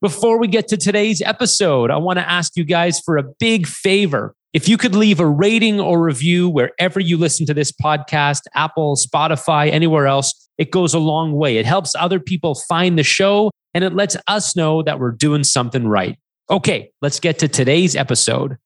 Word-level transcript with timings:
Before 0.00 0.38
we 0.38 0.48
get 0.48 0.66
to 0.68 0.78
today's 0.78 1.20
episode, 1.20 1.90
I 1.90 1.98
want 1.98 2.18
to 2.18 2.26
ask 2.26 2.56
you 2.56 2.64
guys 2.64 2.98
for 3.00 3.18
a 3.18 3.22
big 3.22 3.66
favor. 3.66 4.34
If 4.54 4.66
you 4.66 4.78
could 4.78 4.94
leave 4.94 5.20
a 5.20 5.26
rating 5.26 5.78
or 5.78 6.02
review 6.02 6.48
wherever 6.48 6.98
you 6.98 7.18
listen 7.18 7.44
to 7.44 7.52
this 7.52 7.70
podcast, 7.70 8.44
Apple, 8.54 8.96
Spotify, 8.96 9.70
anywhere 9.70 10.06
else, 10.06 10.48
it 10.56 10.70
goes 10.70 10.94
a 10.94 10.98
long 10.98 11.32
way. 11.32 11.58
It 11.58 11.66
helps 11.66 11.94
other 11.94 12.18
people 12.18 12.54
find 12.54 12.98
the 12.98 13.02
show 13.02 13.50
and 13.74 13.84
it 13.84 13.92
lets 13.92 14.16
us 14.26 14.56
know 14.56 14.82
that 14.82 14.98
we're 14.98 15.12
doing 15.12 15.44
something 15.44 15.86
right. 15.86 16.18
Okay, 16.48 16.92
let's 17.02 17.20
get 17.20 17.38
to 17.40 17.48
today's 17.48 17.94
episode. 17.94 18.56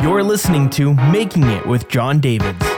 You're 0.00 0.22
listening 0.22 0.70
to 0.70 0.94
Making 0.94 1.42
It 1.44 1.66
with 1.66 1.88
Jon 1.88 2.20
Davids. 2.20 2.73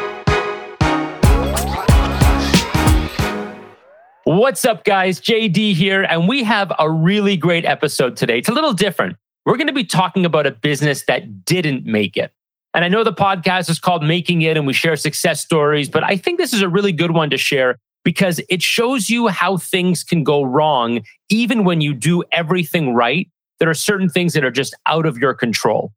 What's 4.27 4.64
up, 4.64 4.82
guys? 4.82 5.20
JD 5.20 5.74
here, 5.74 6.02
and 6.02 6.28
we 6.28 6.42
have 6.42 6.73
a 6.80 6.91
really 6.91 7.37
great 7.37 7.64
episode 7.64 8.16
today. 8.16 8.38
It's 8.38 8.48
a 8.48 8.52
little 8.52 8.73
different. 8.73 9.16
We're 9.45 9.56
going 9.56 9.69
to 9.69 9.73
be 9.73 9.84
talking 9.84 10.27
about 10.27 10.48
a 10.48 10.50
business 10.50 11.05
that 11.06 11.45
didn't 11.45 11.87
make 11.87 12.16
it. 12.16 12.33
And 12.74 12.84
I 12.84 12.88
know 12.88 13.05
the 13.05 13.12
podcast 13.12 13.70
is 13.70 13.78
called 13.78 14.02
Making 14.02 14.42
It, 14.42 14.56
and 14.56 14.66
we 14.66 14.73
share 14.73 14.97
success 14.97 15.42
stories, 15.42 15.88
but 15.88 16.02
I 16.02 16.16
think 16.16 16.41
this 16.41 16.52
is 16.52 16.60
a 16.60 16.69
really 16.69 16.91
good 16.91 17.12
one 17.12 17.30
to 17.30 17.36
share 17.36 17.78
because 18.02 18.41
it 18.48 18.62
shows 18.62 19.09
you 19.09 19.28
how 19.28 19.59
things 19.59 20.02
can 20.02 20.24
go 20.24 20.42
wrong, 20.42 21.02
even 21.28 21.62
when 21.62 21.80
you 21.80 21.95
do 21.95 22.24
everything 22.33 22.95
right. 22.95 23.30
There 23.61 23.70
are 23.70 23.74
certain 23.74 24.08
things 24.08 24.33
that 24.33 24.45
are 24.45 24.50
just 24.50 24.74
out 24.86 25.06
of 25.06 25.19
your 25.19 25.34
control. 25.34 25.92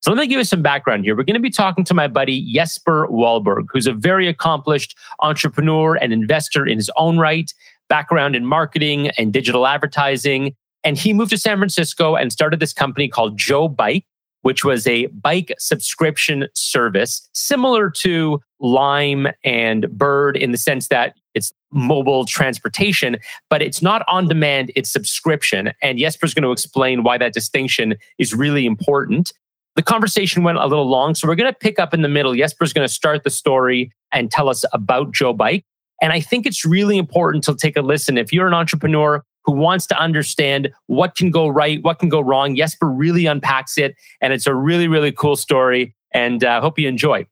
So 0.00 0.12
let 0.12 0.20
me 0.20 0.26
give 0.28 0.38
you 0.38 0.44
some 0.44 0.62
background 0.62 1.04
here. 1.04 1.16
We're 1.16 1.24
going 1.24 1.34
to 1.34 1.40
be 1.40 1.50
talking 1.50 1.84
to 1.84 1.94
my 1.94 2.06
buddy 2.06 2.52
Jesper 2.52 3.08
Wahlberg, 3.08 3.66
who's 3.72 3.88
a 3.88 3.92
very 3.92 4.28
accomplished 4.28 4.96
entrepreneur 5.20 5.96
and 5.96 6.12
investor 6.12 6.64
in 6.64 6.76
his 6.76 6.90
own 6.96 7.18
right 7.18 7.52
background 7.88 8.36
in 8.36 8.44
marketing 8.46 9.08
and 9.18 9.32
digital 9.32 9.66
advertising. 9.66 10.54
And 10.84 10.96
he 10.96 11.12
moved 11.12 11.30
to 11.30 11.38
San 11.38 11.58
Francisco 11.58 12.14
and 12.14 12.32
started 12.32 12.60
this 12.60 12.72
company 12.72 13.08
called 13.08 13.36
Joe 13.36 13.68
Bike, 13.68 14.04
which 14.42 14.64
was 14.64 14.86
a 14.86 15.06
bike 15.06 15.52
subscription 15.58 16.46
service 16.54 17.28
similar 17.32 17.90
to 17.90 18.40
Lime 18.60 19.28
and 19.44 19.88
Bird 19.90 20.36
in 20.36 20.52
the 20.52 20.58
sense 20.58 20.88
that 20.88 21.14
it's 21.34 21.52
mobile 21.72 22.24
transportation, 22.24 23.16
but 23.50 23.62
it's 23.62 23.82
not 23.82 24.04
on 24.08 24.28
demand, 24.28 24.72
it's 24.74 24.90
subscription. 24.90 25.72
And 25.82 25.98
Jesper's 25.98 26.34
going 26.34 26.44
to 26.44 26.52
explain 26.52 27.02
why 27.02 27.18
that 27.18 27.32
distinction 27.32 27.96
is 28.18 28.34
really 28.34 28.66
important. 28.66 29.32
The 29.76 29.82
conversation 29.82 30.42
went 30.42 30.58
a 30.58 30.66
little 30.66 30.88
long, 30.88 31.14
so 31.14 31.28
we're 31.28 31.36
going 31.36 31.52
to 31.52 31.58
pick 31.58 31.78
up 31.78 31.94
in 31.94 32.02
the 32.02 32.08
middle. 32.08 32.34
Jesper's 32.34 32.72
going 32.72 32.86
to 32.86 32.92
start 32.92 33.22
the 33.22 33.30
story 33.30 33.92
and 34.12 34.30
tell 34.30 34.48
us 34.48 34.64
about 34.72 35.12
Joe 35.12 35.32
Bike. 35.32 35.64
And 36.00 36.12
I 36.12 36.20
think 36.20 36.46
it's 36.46 36.64
really 36.64 36.96
important 36.96 37.44
to 37.44 37.54
take 37.54 37.76
a 37.76 37.82
listen. 37.82 38.18
If 38.18 38.32
you're 38.32 38.46
an 38.46 38.54
entrepreneur 38.54 39.22
who 39.44 39.52
wants 39.52 39.86
to 39.86 39.98
understand 39.98 40.70
what 40.86 41.16
can 41.16 41.30
go 41.30 41.48
right, 41.48 41.82
what 41.82 41.98
can 41.98 42.08
go 42.08 42.20
wrong, 42.20 42.54
Jesper 42.54 42.88
really 42.88 43.26
unpacks 43.26 43.78
it. 43.78 43.96
And 44.20 44.32
it's 44.32 44.46
a 44.46 44.54
really, 44.54 44.88
really 44.88 45.12
cool 45.12 45.36
story. 45.36 45.94
And 46.12 46.44
I 46.44 46.58
uh, 46.58 46.60
hope 46.60 46.78
you 46.78 46.88
enjoy. 46.88 47.26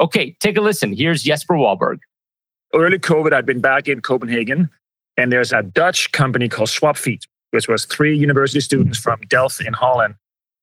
Okay, 0.00 0.36
take 0.40 0.56
a 0.56 0.60
listen. 0.60 0.92
Here's 0.92 1.22
Jesper 1.22 1.54
Wahlberg. 1.54 1.98
Early 2.74 2.98
COVID, 2.98 3.32
I'd 3.32 3.46
been 3.46 3.60
back 3.60 3.88
in 3.88 4.00
Copenhagen, 4.00 4.68
and 5.16 5.32
there's 5.32 5.52
a 5.52 5.62
Dutch 5.62 6.12
company 6.12 6.48
called 6.48 6.68
Swapfiets, 6.68 7.24
which 7.50 7.66
was 7.66 7.86
three 7.86 8.16
university 8.16 8.60
students 8.60 8.98
from 8.98 9.20
Delft 9.28 9.60
in 9.60 9.72
Holland. 9.72 10.14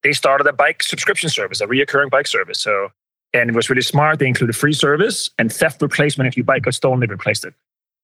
They 0.04 0.14
started 0.14 0.46
a 0.48 0.54
bike 0.54 0.84
subscription 0.84 1.30
service, 1.30 1.62
a 1.62 1.68
reoccurring 1.68 2.12
bike 2.12 2.28
service. 2.28 2.62
So 2.62 2.90
and 3.36 3.50
it 3.50 3.56
was 3.56 3.70
really 3.70 3.82
smart. 3.82 4.20
They 4.20 4.28
included 4.28 4.56
free 4.56 4.74
service 4.74 5.30
and 5.38 5.52
theft 5.52 5.82
replacement. 5.82 6.28
If 6.28 6.38
your 6.38 6.46
bike 6.46 6.64
got 6.64 6.74
stolen, 6.74 7.02
they 7.02 7.06
replaced 7.06 7.44
it. 7.44 7.54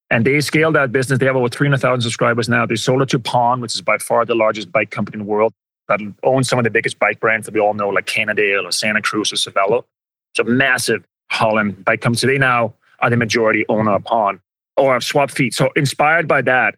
And 0.09 0.25
they 0.25 0.41
scaled 0.41 0.75
that 0.75 0.91
business. 0.91 1.19
They 1.19 1.25
have 1.25 1.37
over 1.37 1.47
300,000 1.47 2.01
subscribers 2.01 2.49
now. 2.49 2.65
They 2.65 2.75
sold 2.75 3.01
it 3.01 3.09
to 3.09 3.19
Pon, 3.19 3.61
which 3.61 3.73
is 3.73 3.81
by 3.81 3.97
far 3.97 4.25
the 4.25 4.35
largest 4.35 4.71
bike 4.71 4.91
company 4.91 5.15
in 5.15 5.25
the 5.25 5.31
world 5.31 5.53
that 5.87 6.01
owns 6.23 6.49
some 6.49 6.59
of 6.59 6.63
the 6.63 6.69
biggest 6.69 6.99
bike 6.99 7.19
brands 7.21 7.45
that 7.45 7.53
we 7.53 7.61
all 7.61 7.73
know, 7.73 7.87
like 7.87 8.07
Cannondale 8.07 8.67
or 8.67 8.71
Santa 8.71 9.01
Cruz 9.01 9.31
or 9.31 9.37
Cervelo. 9.37 9.85
It's 10.33 10.39
a 10.39 10.43
massive 10.43 11.05
Holland 11.31 11.85
bike 11.85 12.01
company. 12.01 12.17
So 12.17 12.27
they 12.27 12.37
now 12.37 12.73
are 12.99 13.09
the 13.09 13.17
majority 13.17 13.65
owner 13.69 13.93
of 13.93 14.03
Pon 14.03 14.41
or 14.75 14.97
of 14.97 15.03
Swapfiets. 15.03 15.53
So 15.53 15.69
inspired 15.77 16.27
by 16.27 16.41
that. 16.41 16.75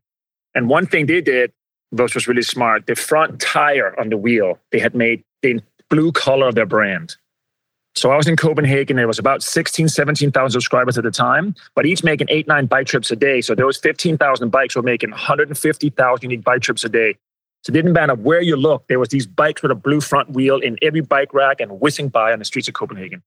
And 0.53 0.69
one 0.69 0.85
thing 0.85 1.07
they 1.07 1.21
did, 1.21 1.51
which 1.89 2.13
was 2.13 2.27
really 2.27 2.43
smart, 2.43 2.85
the 2.85 2.95
front 2.95 3.41
tire 3.41 3.99
on 3.99 4.09
the 4.09 4.17
wheel, 4.17 4.59
they 4.71 4.79
had 4.79 4.93
made 4.93 5.23
the 5.41 5.59
blue 5.89 6.11
color 6.11 6.47
of 6.47 6.55
their 6.55 6.67
brand. 6.67 7.17
So 7.95 8.11
I 8.11 8.17
was 8.17 8.27
in 8.27 8.35
Copenhagen. 8.35 8.97
There 8.97 9.07
was 9.07 9.19
about 9.19 9.43
16, 9.43 9.87
17,000 9.87 10.51
subscribers 10.51 10.97
at 10.97 11.03
the 11.03 11.11
time, 11.11 11.55
but 11.75 11.85
each 11.85 12.03
making 12.03 12.27
eight, 12.29 12.47
nine 12.47 12.65
bike 12.65 12.87
trips 12.87 13.11
a 13.11 13.15
day. 13.15 13.41
So 13.41 13.53
those 13.53 13.65
was 13.65 13.77
15,000 13.77 14.49
bikes 14.49 14.75
were 14.75 14.81
making 14.81 15.11
150,000 15.11 16.29
unique 16.29 16.43
bike 16.43 16.61
trips 16.61 16.83
a 16.83 16.89
day. 16.89 17.15
So 17.63 17.71
it 17.71 17.73
didn't 17.73 17.93
matter 17.93 18.15
where 18.15 18.41
you 18.41 18.57
looked, 18.57 18.89
there 18.89 18.99
was 18.99 19.09
these 19.09 19.25
bikes 19.25 19.61
with 19.61 19.71
a 19.71 19.75
blue 19.75 20.01
front 20.01 20.31
wheel 20.31 20.57
in 20.57 20.77
every 20.81 21.01
bike 21.01 21.33
rack 21.33 21.61
and 21.61 21.79
whizzing 21.79 22.09
by 22.09 22.33
on 22.33 22.39
the 22.39 22.45
streets 22.45 22.67
of 22.67 22.73
Copenhagen. 22.73 23.21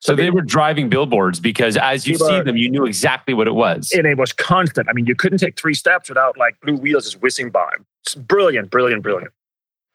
So, 0.00 0.12
so 0.12 0.16
they, 0.16 0.24
they, 0.24 0.30
were 0.30 0.42
driving 0.42 0.88
billboards 0.88 1.40
because 1.40 1.76
as 1.76 2.06
you 2.06 2.14
see 2.14 2.40
them, 2.40 2.56
you 2.56 2.70
knew 2.70 2.86
exactly 2.86 3.34
what 3.34 3.48
it 3.48 3.54
was. 3.54 3.90
And 3.92 4.06
it 4.06 4.16
was 4.16 4.32
constant. 4.32 4.88
I 4.88 4.92
mean, 4.92 5.06
you 5.06 5.16
couldn't 5.16 5.38
take 5.38 5.58
three 5.58 5.74
steps 5.74 6.08
without 6.08 6.38
like 6.38 6.60
blue 6.60 6.76
wheels 6.76 7.04
just 7.04 7.20
whizzing 7.20 7.50
by. 7.50 7.68
It's 8.04 8.14
brilliant, 8.14 8.70
brilliant, 8.70 9.02
brilliant. 9.02 9.32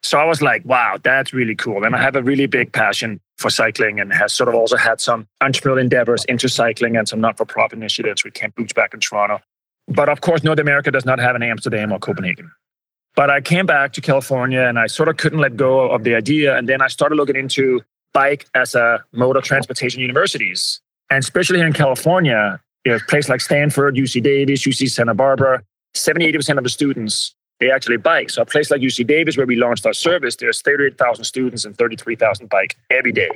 So 0.04 0.18
I 0.18 0.24
was 0.24 0.42
like, 0.42 0.62
wow, 0.66 0.98
that's 1.02 1.32
really 1.32 1.54
cool. 1.54 1.82
And 1.82 1.96
I 1.96 2.02
have 2.02 2.14
a 2.14 2.22
really 2.22 2.44
big 2.44 2.74
passion 2.74 3.20
for 3.38 3.48
cycling 3.48 3.98
and 3.98 4.12
has 4.12 4.34
sort 4.34 4.50
of 4.50 4.54
also 4.54 4.76
had 4.76 5.00
some 5.00 5.26
entrepreneurial 5.42 5.80
endeavors 5.80 6.26
into 6.26 6.46
cycling 6.46 6.94
and 6.94 7.08
some 7.08 7.22
not-for-profit 7.22 7.78
initiatives 7.78 8.22
with 8.22 8.34
Camp 8.34 8.54
Boots 8.54 8.74
back 8.74 8.92
in 8.92 9.00
Toronto. 9.00 9.40
But 9.88 10.10
of 10.10 10.20
course, 10.20 10.44
North 10.44 10.58
America 10.58 10.90
does 10.90 11.06
not 11.06 11.18
have 11.20 11.34
an 11.34 11.42
Amsterdam 11.42 11.90
or 11.90 11.98
Copenhagen. 11.98 12.52
But 13.16 13.30
I 13.30 13.40
came 13.40 13.64
back 13.64 13.94
to 13.94 14.02
California 14.02 14.60
and 14.60 14.78
I 14.78 14.88
sort 14.88 15.08
of 15.08 15.16
couldn't 15.16 15.38
let 15.38 15.56
go 15.56 15.90
of 15.90 16.04
the 16.04 16.14
idea. 16.14 16.54
And 16.54 16.68
then 16.68 16.82
I 16.82 16.88
started 16.88 17.14
looking 17.14 17.36
into 17.36 17.80
bike 18.12 18.46
as 18.54 18.74
a 18.74 19.02
mode 19.12 19.38
of 19.38 19.44
transportation 19.44 20.02
universities. 20.02 20.82
And 21.08 21.20
especially 21.20 21.58
here 21.58 21.66
in 21.66 21.72
California, 21.72 22.60
you 22.84 22.92
know, 22.92 22.98
places 23.08 23.30
like 23.30 23.40
Stanford, 23.40 23.96
UC 23.96 24.22
Davis, 24.22 24.66
UC 24.66 24.90
Santa 24.90 25.14
Barbara, 25.14 25.62
70, 25.94 26.30
80% 26.30 26.58
of 26.58 26.64
the 26.64 26.70
students 26.70 27.34
they 27.60 27.70
actually 27.70 27.96
bike. 27.96 28.30
So 28.30 28.42
a 28.42 28.46
place 28.46 28.70
like 28.70 28.80
UC 28.80 29.06
Davis, 29.06 29.36
where 29.36 29.46
we 29.46 29.56
launched 29.56 29.86
our 29.86 29.92
service, 29.92 30.36
there's 30.36 30.60
38,000 30.62 31.24
students 31.24 31.64
and 31.64 31.76
33,000 31.76 32.48
bike 32.48 32.76
every 32.90 33.12
day. 33.12 33.30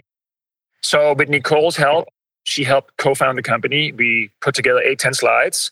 So 0.82 1.14
with 1.14 1.28
Nicole's 1.28 1.76
help, 1.76 2.08
she 2.44 2.64
helped 2.64 2.96
co-found 2.96 3.36
the 3.36 3.42
company. 3.42 3.92
We 3.92 4.30
put 4.40 4.54
together 4.54 4.80
eight, 4.80 4.98
10 4.98 5.14
slides. 5.14 5.70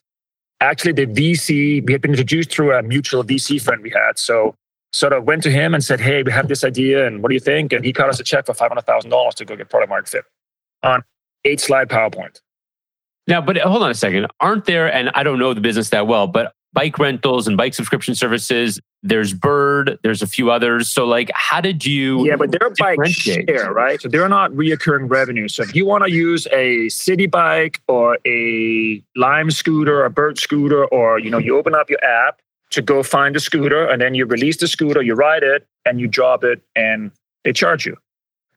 Actually, 0.60 0.92
the 0.92 1.06
VC, 1.06 1.84
we 1.86 1.92
had 1.92 2.02
been 2.02 2.12
introduced 2.12 2.50
through 2.50 2.74
a 2.74 2.82
mutual 2.82 3.24
VC 3.24 3.60
friend 3.60 3.82
we 3.82 3.90
had. 3.90 4.18
So 4.18 4.54
sort 4.92 5.12
of 5.12 5.24
went 5.24 5.42
to 5.42 5.50
him 5.50 5.74
and 5.74 5.84
said, 5.84 6.00
hey, 6.00 6.22
we 6.22 6.32
have 6.32 6.48
this 6.48 6.64
idea 6.64 7.06
and 7.06 7.22
what 7.22 7.28
do 7.28 7.34
you 7.34 7.40
think? 7.40 7.72
And 7.72 7.84
he 7.84 7.92
cut 7.92 8.08
us 8.08 8.18
a 8.20 8.24
check 8.24 8.46
for 8.46 8.54
$500,000 8.54 9.34
to 9.34 9.44
go 9.44 9.56
get 9.56 9.68
product 9.68 9.90
market 9.90 10.08
fit 10.08 10.24
on 10.82 11.02
eight 11.44 11.60
slide 11.60 11.88
PowerPoint. 11.88 12.40
Now, 13.26 13.40
but 13.40 13.58
hold 13.58 13.82
on 13.82 13.90
a 13.90 13.94
second. 13.94 14.28
Aren't 14.40 14.66
there, 14.66 14.92
and 14.92 15.10
I 15.14 15.22
don't 15.24 15.38
know 15.38 15.52
the 15.52 15.60
business 15.60 15.90
that 15.90 16.06
well, 16.06 16.26
but 16.28 16.52
bike 16.76 16.98
rentals 16.98 17.48
and 17.48 17.56
bike 17.56 17.72
subscription 17.72 18.14
services. 18.14 18.78
There's 19.02 19.32
Bird. 19.32 19.98
There's 20.02 20.20
a 20.20 20.26
few 20.26 20.50
others. 20.50 20.90
So, 20.92 21.06
like, 21.06 21.30
how 21.34 21.60
did 21.60 21.86
you? 21.86 22.26
Yeah, 22.26 22.36
but 22.36 22.52
they're 22.52 22.70
bike 22.78 22.98
share, 23.06 23.72
right? 23.72 24.00
So 24.00 24.08
they're 24.08 24.28
not 24.28 24.52
reoccurring 24.52 25.10
revenue. 25.10 25.48
So 25.48 25.62
if 25.62 25.74
you 25.74 25.86
want 25.86 26.04
to 26.04 26.10
use 26.10 26.46
a 26.52 26.88
city 26.90 27.26
bike 27.26 27.80
or 27.88 28.18
a 28.26 29.02
Lime 29.16 29.50
scooter, 29.50 30.02
or 30.02 30.04
a 30.04 30.10
Bird 30.10 30.38
scooter, 30.38 30.84
or 30.86 31.18
you 31.18 31.30
know, 31.30 31.38
you 31.38 31.56
open 31.56 31.74
up 31.74 31.88
your 31.88 32.04
app 32.04 32.42
to 32.70 32.82
go 32.82 33.02
find 33.02 33.34
a 33.36 33.40
scooter, 33.40 33.86
and 33.88 34.02
then 34.02 34.14
you 34.14 34.26
release 34.26 34.58
the 34.58 34.68
scooter, 34.68 35.00
you 35.00 35.14
ride 35.14 35.42
it, 35.42 35.66
and 35.86 35.98
you 35.98 36.06
drop 36.06 36.44
it, 36.44 36.60
and 36.74 37.10
they 37.44 37.52
charge 37.52 37.86
you. 37.86 37.96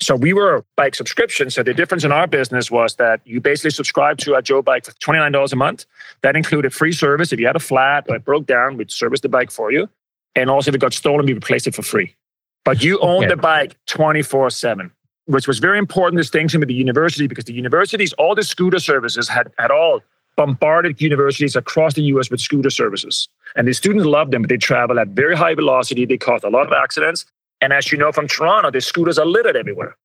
So 0.01 0.15
we 0.15 0.31
were 0.31 0.55
a 0.57 0.63
bike 0.77 0.95
subscription. 0.95 1.49
So 1.49 1.61
the 1.61 1.73
difference 1.73 2.03
in 2.03 2.11
our 2.11 2.25
business 2.25 2.71
was 2.71 2.95
that 2.95 3.19
you 3.25 3.41
basically 3.41 3.71
subscribed 3.71 4.21
to 4.21 4.35
a 4.35 4.41
Joe 4.41 4.61
bike 4.61 4.85
for 4.85 4.91
$29 4.91 5.51
a 5.51 5.55
month. 5.55 5.85
That 6.21 6.35
included 6.35 6.73
free 6.73 6.93
service. 6.93 7.33
If 7.33 7.39
you 7.39 7.47
had 7.47 7.57
a 7.57 7.59
flat 7.59 8.05
or 8.07 8.15
it 8.15 8.23
broke 8.23 8.45
down, 8.45 8.77
we'd 8.77 8.91
service 8.91 9.19
the 9.19 9.29
bike 9.29 9.51
for 9.51 9.71
you. 9.71 9.89
And 10.35 10.49
also 10.49 10.71
if 10.71 10.75
it 10.75 10.81
got 10.81 10.93
stolen, 10.93 11.25
we 11.25 11.33
replaced 11.33 11.67
it 11.67 11.75
for 11.75 11.81
free. 11.81 12.15
But 12.63 12.83
you 12.83 12.99
owned 12.99 13.25
okay. 13.25 13.35
the 13.35 13.41
bike 13.41 13.77
24 13.87 14.51
7, 14.51 14.91
which 15.25 15.47
was 15.47 15.59
very 15.59 15.77
important 15.77 16.17
distinction 16.17 16.59
with 16.61 16.69
the 16.69 16.75
university 16.75 17.27
because 17.27 17.45
the 17.45 17.53
universities, 17.53 18.13
all 18.13 18.35
the 18.35 18.43
scooter 18.43 18.79
services 18.79 19.27
had, 19.27 19.51
had 19.57 19.71
all 19.71 20.01
bombarded 20.37 21.01
universities 21.01 21.57
across 21.57 21.95
the 21.95 22.03
US 22.03 22.29
with 22.31 22.39
scooter 22.39 22.69
services. 22.69 23.27
And 23.57 23.67
the 23.67 23.73
students 23.73 24.05
loved 24.05 24.31
them, 24.31 24.43
but 24.43 24.49
they 24.49 24.57
travel 24.57 24.97
at 24.97 25.09
very 25.09 25.35
high 25.35 25.55
velocity. 25.55 26.05
They 26.05 26.17
caused 26.17 26.45
a 26.45 26.49
lot 26.49 26.67
of 26.67 26.71
accidents. 26.71 27.25
And 27.61 27.73
as 27.73 27.91
you 27.91 27.97
know 27.97 28.11
from 28.11 28.27
Toronto, 28.27 28.71
the 28.71 28.81
scooters 28.81 29.17
are 29.17 29.25
littered 29.25 29.55
everywhere. 29.55 29.95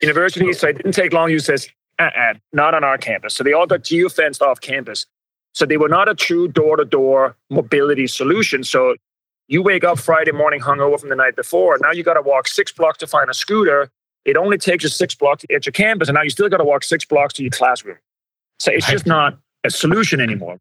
University, 0.00 0.52
so 0.52 0.68
it 0.68 0.78
didn't 0.78 0.92
take 0.92 1.12
long. 1.12 1.30
You 1.30 1.38
says, 1.38 1.68
uh-uh, 1.98 2.34
not 2.52 2.74
on 2.74 2.84
our 2.84 2.98
campus. 2.98 3.34
So 3.34 3.44
they 3.44 3.52
all 3.52 3.66
got 3.66 3.84
geo-fenced 3.84 4.42
off 4.42 4.60
campus. 4.60 5.06
So 5.54 5.66
they 5.66 5.76
were 5.76 5.88
not 5.88 6.08
a 6.08 6.14
true 6.14 6.48
door-to-door 6.48 7.36
mobility 7.50 8.06
solution. 8.06 8.64
So 8.64 8.96
you 9.48 9.62
wake 9.62 9.84
up 9.84 9.98
Friday 9.98 10.32
morning 10.32 10.60
hungover 10.60 10.98
from 10.98 11.10
the 11.10 11.16
night 11.16 11.36
before. 11.36 11.78
Now 11.80 11.92
you 11.92 12.02
got 12.02 12.14
to 12.14 12.22
walk 12.22 12.48
six 12.48 12.72
blocks 12.72 12.98
to 12.98 13.06
find 13.06 13.28
a 13.30 13.34
scooter. 13.34 13.90
It 14.24 14.36
only 14.36 14.56
takes 14.56 14.84
you 14.84 14.90
six 14.90 15.14
blocks 15.14 15.42
to 15.42 15.46
get 15.48 15.66
your 15.66 15.72
campus, 15.72 16.08
and 16.08 16.14
now 16.14 16.22
you 16.22 16.30
still 16.30 16.48
got 16.48 16.58
to 16.58 16.64
walk 16.64 16.84
six 16.84 17.04
blocks 17.04 17.34
to 17.34 17.42
your 17.42 17.50
classroom. 17.50 17.98
So 18.60 18.72
it's 18.72 18.86
just 18.86 19.06
not 19.06 19.36
a 19.64 19.70
solution 19.70 20.20
anymore. 20.20 20.58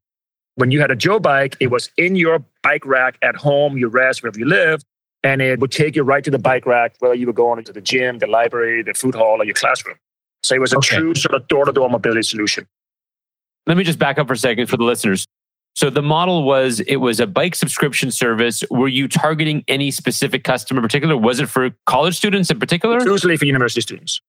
When 0.56 0.72
you 0.72 0.82
had 0.82 0.92
a 0.92 0.96
Joe 0.96 1.20
bike, 1.20 1.56
it 1.60 1.68
was 1.68 1.90
in 1.96 2.16
your 2.16 2.44
bike 2.64 2.86
rack 2.86 3.18
at 3.22 3.36
home, 3.36 3.78
your 3.78 3.90
rest, 3.90 4.22
wherever 4.22 4.38
you 4.38 4.46
live, 4.46 4.84
and 5.24 5.42
it 5.42 5.60
would 5.60 5.72
take 5.72 5.96
you 5.96 6.04
right 6.04 6.24
to 6.24 6.32
the 6.32 6.40
bike 6.40 6.66
rack, 6.66 6.96
whether 7.00 7.14
you 7.14 7.28
were 7.28 7.34
going 7.34 7.60
into 7.60 7.74
the 7.74 7.82
gym, 7.82 8.20
the 8.20 8.28
library, 8.28 8.84
the 8.84 8.94
food 8.94 9.16
hall, 9.16 9.42
or 9.42 9.46
your 9.46 9.54
classroom. 9.54 9.98
So 10.44 10.56
it 10.56 10.60
was 10.60 10.74
a 10.74 10.78
okay. 10.78 10.98
true 10.98 11.16
sort 11.16 11.36
of 11.36 11.48
door 11.48 11.66
to 11.66 11.72
door 11.72 11.90
mobility 11.90 12.24
solution. 12.24 12.68
Let 13.68 13.78
me 13.78 13.84
just 13.84 14.00
back 14.00 14.18
up 14.18 14.28
for 14.28 14.34
a 14.34 14.38
second 14.38 14.68
for 14.68 14.78
the 14.78 14.84
listeners. 14.84 15.28
So 15.76 15.90
the 15.90 16.02
model 16.02 16.44
was 16.44 16.80
it 16.82 16.98
was 16.98 17.20
a 17.20 17.28
bike 17.28 17.56
subscription 17.56 18.12
service. 18.12 18.64
Were 18.70 18.88
you 18.88 19.08
targeting 19.08 19.64
any 19.68 19.92
specific 19.92 20.44
customer 20.44 20.80
in 20.80 20.84
particular? 20.84 21.16
Was 21.16 21.40
it 21.40 21.48
for 21.48 21.70
college 21.86 22.18
students 22.18 22.50
in 22.50 22.60
particular? 22.60 23.02
Usually 23.04 23.38
for 23.38 23.46
university 23.46 23.82
students. 23.82 24.20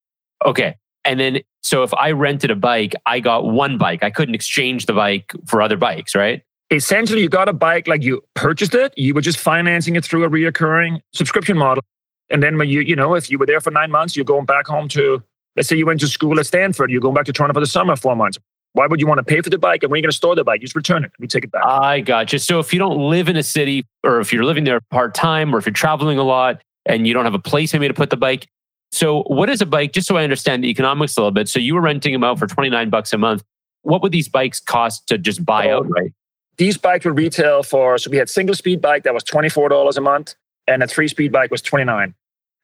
Okay. 0.44 0.76
And 1.04 1.18
then, 1.18 1.40
so 1.62 1.82
if 1.82 1.92
I 1.94 2.12
rented 2.12 2.52
a 2.52 2.56
bike, 2.56 2.94
I 3.06 3.18
got 3.18 3.44
one 3.44 3.76
bike. 3.76 4.04
I 4.04 4.10
couldn't 4.10 4.36
exchange 4.36 4.86
the 4.86 4.92
bike 4.92 5.32
for 5.46 5.60
other 5.60 5.76
bikes, 5.76 6.14
right? 6.14 6.42
Essentially, 6.72 7.20
you 7.20 7.28
got 7.28 7.48
a 7.48 7.52
bike 7.52 7.86
like 7.86 8.02
you 8.02 8.24
purchased 8.34 8.74
it, 8.74 8.94
you 8.96 9.12
were 9.14 9.20
just 9.20 9.38
financing 9.38 9.94
it 9.94 10.04
through 10.04 10.24
a 10.24 10.30
reoccurring 10.30 11.00
subscription 11.12 11.58
model. 11.58 11.84
And 12.30 12.42
then 12.42 12.56
when 12.56 12.68
you, 12.68 12.80
you 12.80 12.96
know, 12.96 13.14
if 13.14 13.30
you 13.30 13.38
were 13.38 13.44
there 13.44 13.60
for 13.60 13.70
nine 13.70 13.90
months, 13.90 14.16
you're 14.16 14.24
going 14.24 14.46
back 14.46 14.66
home 14.66 14.88
to, 14.88 15.22
let's 15.54 15.68
say 15.68 15.76
you 15.76 15.84
went 15.84 16.00
to 16.00 16.08
school 16.08 16.40
at 16.40 16.46
Stanford, 16.46 16.90
you're 16.90 17.02
going 17.02 17.14
back 17.14 17.26
to 17.26 17.32
Toronto 17.32 17.52
for 17.52 17.60
the 17.60 17.66
summer, 17.66 17.94
four 17.94 18.16
months. 18.16 18.38
Why 18.72 18.86
would 18.86 19.00
you 19.00 19.06
want 19.06 19.18
to 19.18 19.22
pay 19.24 19.42
for 19.42 19.50
the 19.50 19.58
bike? 19.58 19.82
And 19.82 19.90
when 19.90 19.96
are 19.96 19.98
you 19.98 20.02
going 20.04 20.12
to 20.12 20.16
store 20.16 20.34
the 20.34 20.44
bike? 20.44 20.62
You 20.62 20.66
just 20.66 20.74
return 20.74 21.04
it. 21.04 21.12
We 21.18 21.26
take 21.26 21.44
it 21.44 21.52
back. 21.52 21.62
I 21.66 22.00
got 22.00 22.32
you. 22.32 22.38
So 22.38 22.58
if 22.58 22.72
you 22.72 22.78
don't 22.78 23.10
live 23.10 23.28
in 23.28 23.36
a 23.36 23.42
city, 23.42 23.84
or 24.02 24.20
if 24.20 24.32
you're 24.32 24.44
living 24.44 24.64
there 24.64 24.80
part 24.80 25.14
time, 25.14 25.54
or 25.54 25.58
if 25.58 25.66
you're 25.66 25.74
traveling 25.74 26.16
a 26.16 26.22
lot 26.22 26.62
and 26.86 27.06
you 27.06 27.12
don't 27.12 27.26
have 27.26 27.34
a 27.34 27.38
place 27.38 27.74
maybe 27.74 27.86
to 27.86 27.94
put 27.94 28.08
the 28.08 28.16
bike, 28.16 28.48
so, 28.92 29.22
what 29.22 29.48
is 29.48 29.62
a 29.62 29.66
bike? 29.66 29.92
Just 29.92 30.06
so 30.06 30.18
I 30.18 30.22
understand 30.22 30.62
the 30.62 30.68
economics 30.68 31.16
a 31.16 31.20
little 31.20 31.30
bit. 31.30 31.48
So, 31.48 31.58
you 31.58 31.74
were 31.74 31.80
renting 31.80 32.12
them 32.12 32.22
out 32.22 32.38
for 32.38 32.46
29 32.46 32.90
bucks 32.90 33.14
a 33.14 33.18
month. 33.18 33.42
What 33.80 34.02
would 34.02 34.12
these 34.12 34.28
bikes 34.28 34.60
cost 34.60 35.06
to 35.08 35.16
just 35.16 35.44
buy 35.46 35.70
out, 35.70 35.88
right? 35.88 36.12
These 36.58 36.78
bikes 36.78 37.04
would 37.04 37.16
retail 37.16 37.62
for, 37.62 37.96
so 37.98 38.10
we 38.10 38.18
had 38.18 38.28
single 38.28 38.54
speed 38.54 38.80
bike 38.80 39.04
that 39.04 39.14
was 39.14 39.24
$24 39.24 39.96
a 39.96 40.00
month 40.00 40.34
and 40.66 40.82
a 40.82 40.86
three 40.86 41.08
speed 41.08 41.32
bike 41.32 41.50
was 41.50 41.62
29 41.62 42.14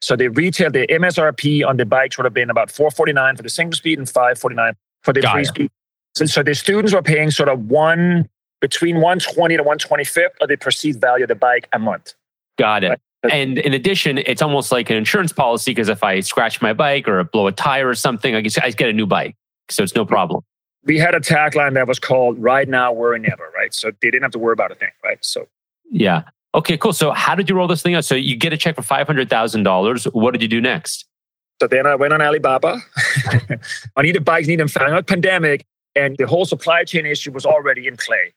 So, 0.01 0.15
the 0.15 0.29
retail, 0.29 0.71
the 0.71 0.87
MSRP 0.87 1.67
on 1.67 1.77
the 1.77 1.85
bikes 1.85 2.17
would 2.19 2.25
have 2.25 2.35
been 2.35 2.51
about 2.51 2.71
449 2.71 3.37
for 3.37 3.43
the 3.43 3.49
single 3.49 3.77
speed 3.77 3.99
and 3.99 4.09
549 4.09 4.75
for 5.03 5.13
the 5.13 5.23
Got 5.23 5.33
three 5.33 5.43
it. 5.43 5.47
speed. 5.47 5.71
So, 6.15 6.27
so, 6.27 6.43
the 6.43 6.55
students 6.55 6.93
were 6.93 7.03
paying 7.03 7.31
sort 7.31 7.49
of 7.49 7.69
one 7.69 8.29
between 8.61 8.97
120 8.97 9.57
to 9.57 9.63
125th 9.65 10.31
of 10.41 10.49
the 10.49 10.57
perceived 10.57 11.01
value 11.01 11.25
of 11.25 11.29
the 11.29 11.35
bike 11.35 11.69
a 11.73 11.79
month. 11.79 12.15
Got 12.59 12.85
it. 12.85 13.01
Right? 13.25 13.33
And 13.33 13.59
in 13.59 13.73
addition, 13.75 14.19
it's 14.19 14.43
almost 14.43 14.71
like 14.71 14.91
an 14.91 14.97
insurance 14.97 15.33
policy 15.33 15.73
because 15.73 15.89
if 15.89 16.05
I 16.05 16.21
scratch 16.21 16.63
my 16.63 16.73
bike 16.73 17.09
or 17.09 17.23
blow 17.25 17.47
a 17.49 17.53
tire 17.53 17.89
or 17.89 17.95
something, 17.95 18.35
I 18.35 18.41
guess 18.41 18.59
I 18.59 18.71
get 18.71 18.89
a 18.89 18.93
new 18.93 19.07
bike. 19.07 19.35
So 19.71 19.83
it's 19.83 19.95
no 19.97 20.05
problem. 20.05 20.43
We 20.89 20.99
had 20.99 21.15
a 21.15 21.21
tagline 21.21 21.75
that 21.75 21.87
was 21.87 21.99
called 21.99 22.39
right 22.39 22.67
Now, 22.67 22.93
Worry 22.93 23.19
Never, 23.19 23.53
right? 23.55 23.75
So 23.75 23.91
they 24.01 24.11
didn't 24.11 24.23
have 24.23 24.33
to 24.33 24.39
worry 24.39 24.55
about 24.55 24.73
a 24.73 24.75
thing, 24.75 24.89
right? 25.05 25.19
So, 25.21 25.47
yeah. 25.91 26.23
Okay, 26.55 26.79
cool. 26.79 26.95
So 26.95 27.11
how 27.11 27.35
did 27.35 27.51
you 27.51 27.55
roll 27.55 27.69
this 27.69 27.83
thing 27.83 27.95
out? 27.95 28.07
So 28.07 28.15
you 28.15 28.37
get 28.37 28.55
a 28.55 28.57
check 28.57 28.75
for 28.75 28.81
$500,000. 28.81 30.15
What 30.15 30.31
did 30.31 30.41
you 30.41 30.49
do 30.49 30.63
next? 30.63 31.05
So 31.61 31.69
then 31.69 31.87
I 31.87 31.95
went 31.95 32.15
on 32.15 32.23
Alibaba. 32.23 32.81
I 33.97 34.03
needed 34.03 34.25
bikes, 34.25 34.49
needed 34.49 34.61
them 34.61 34.69
found. 34.69 35.07
Pandemic, 35.07 35.67
and 35.95 36.17
the 36.17 36.27
whole 36.27 36.47
supply 36.47 36.85
chain 36.85 37.05
issue 37.05 37.33
was 37.33 37.45
already 37.45 37.87
in 37.87 37.99
play. 37.99 38.33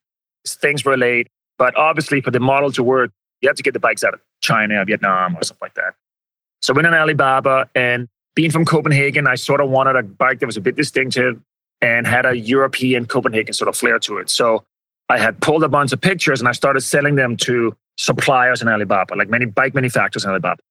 Things 0.46 0.84
were 0.84 0.98
late, 0.98 1.30
but 1.58 1.74
obviously 1.78 2.20
for 2.20 2.32
the 2.32 2.42
model 2.42 2.70
to 2.74 2.84
work, 2.84 3.12
you 3.40 3.48
have 3.48 3.56
to 3.56 3.64
get 3.64 3.74
the 3.74 3.80
bikes 3.80 4.04
out 4.04 4.14
of 4.14 4.20
China, 4.42 4.84
Vietnam, 4.84 5.38
or 5.38 5.44
something 5.44 5.66
like 5.66 5.76
that. 5.76 5.94
So 6.62 6.74
I 6.74 6.76
went 6.76 6.88
on 6.88 6.94
Alibaba 6.94 7.70
and 7.76 8.10
being 8.36 8.52
from 8.52 8.66
Copenhagen, 8.66 9.26
I 9.26 9.36
sort 9.36 9.62
of 9.62 9.70
wanted 9.70 9.96
a 9.96 10.04
bike 10.04 10.40
that 10.40 10.46
was 10.46 10.58
a 10.58 10.62
bit 10.62 10.76
distinctive 10.76 11.40
and 11.82 12.06
had 12.06 12.26
a 12.26 12.38
European 12.38 13.06
Copenhagen 13.06 13.54
sort 13.54 13.68
of 13.68 13.76
flair 13.76 14.00
to 14.00 14.18
it. 14.18 14.30
So 14.30 14.64
I 15.10 15.18
had 15.18 15.42
pulled 15.42 15.64
a 15.64 15.70
bunch 15.70 15.92
of 15.92 16.00
pictures 16.00 16.40
and 16.40 16.48
I 16.48 16.52
started 16.52 16.82
selling 16.82 17.16
them 17.16 17.36
to 17.38 17.76
suppliers 17.98 18.62
in 18.62 18.68
Alibaba, 18.68 19.16
like 19.16 19.30
many 19.30 19.46
bike 19.46 19.74
manufacturers 19.74 20.24
in 20.24 20.30
Alibaba. 20.30 20.62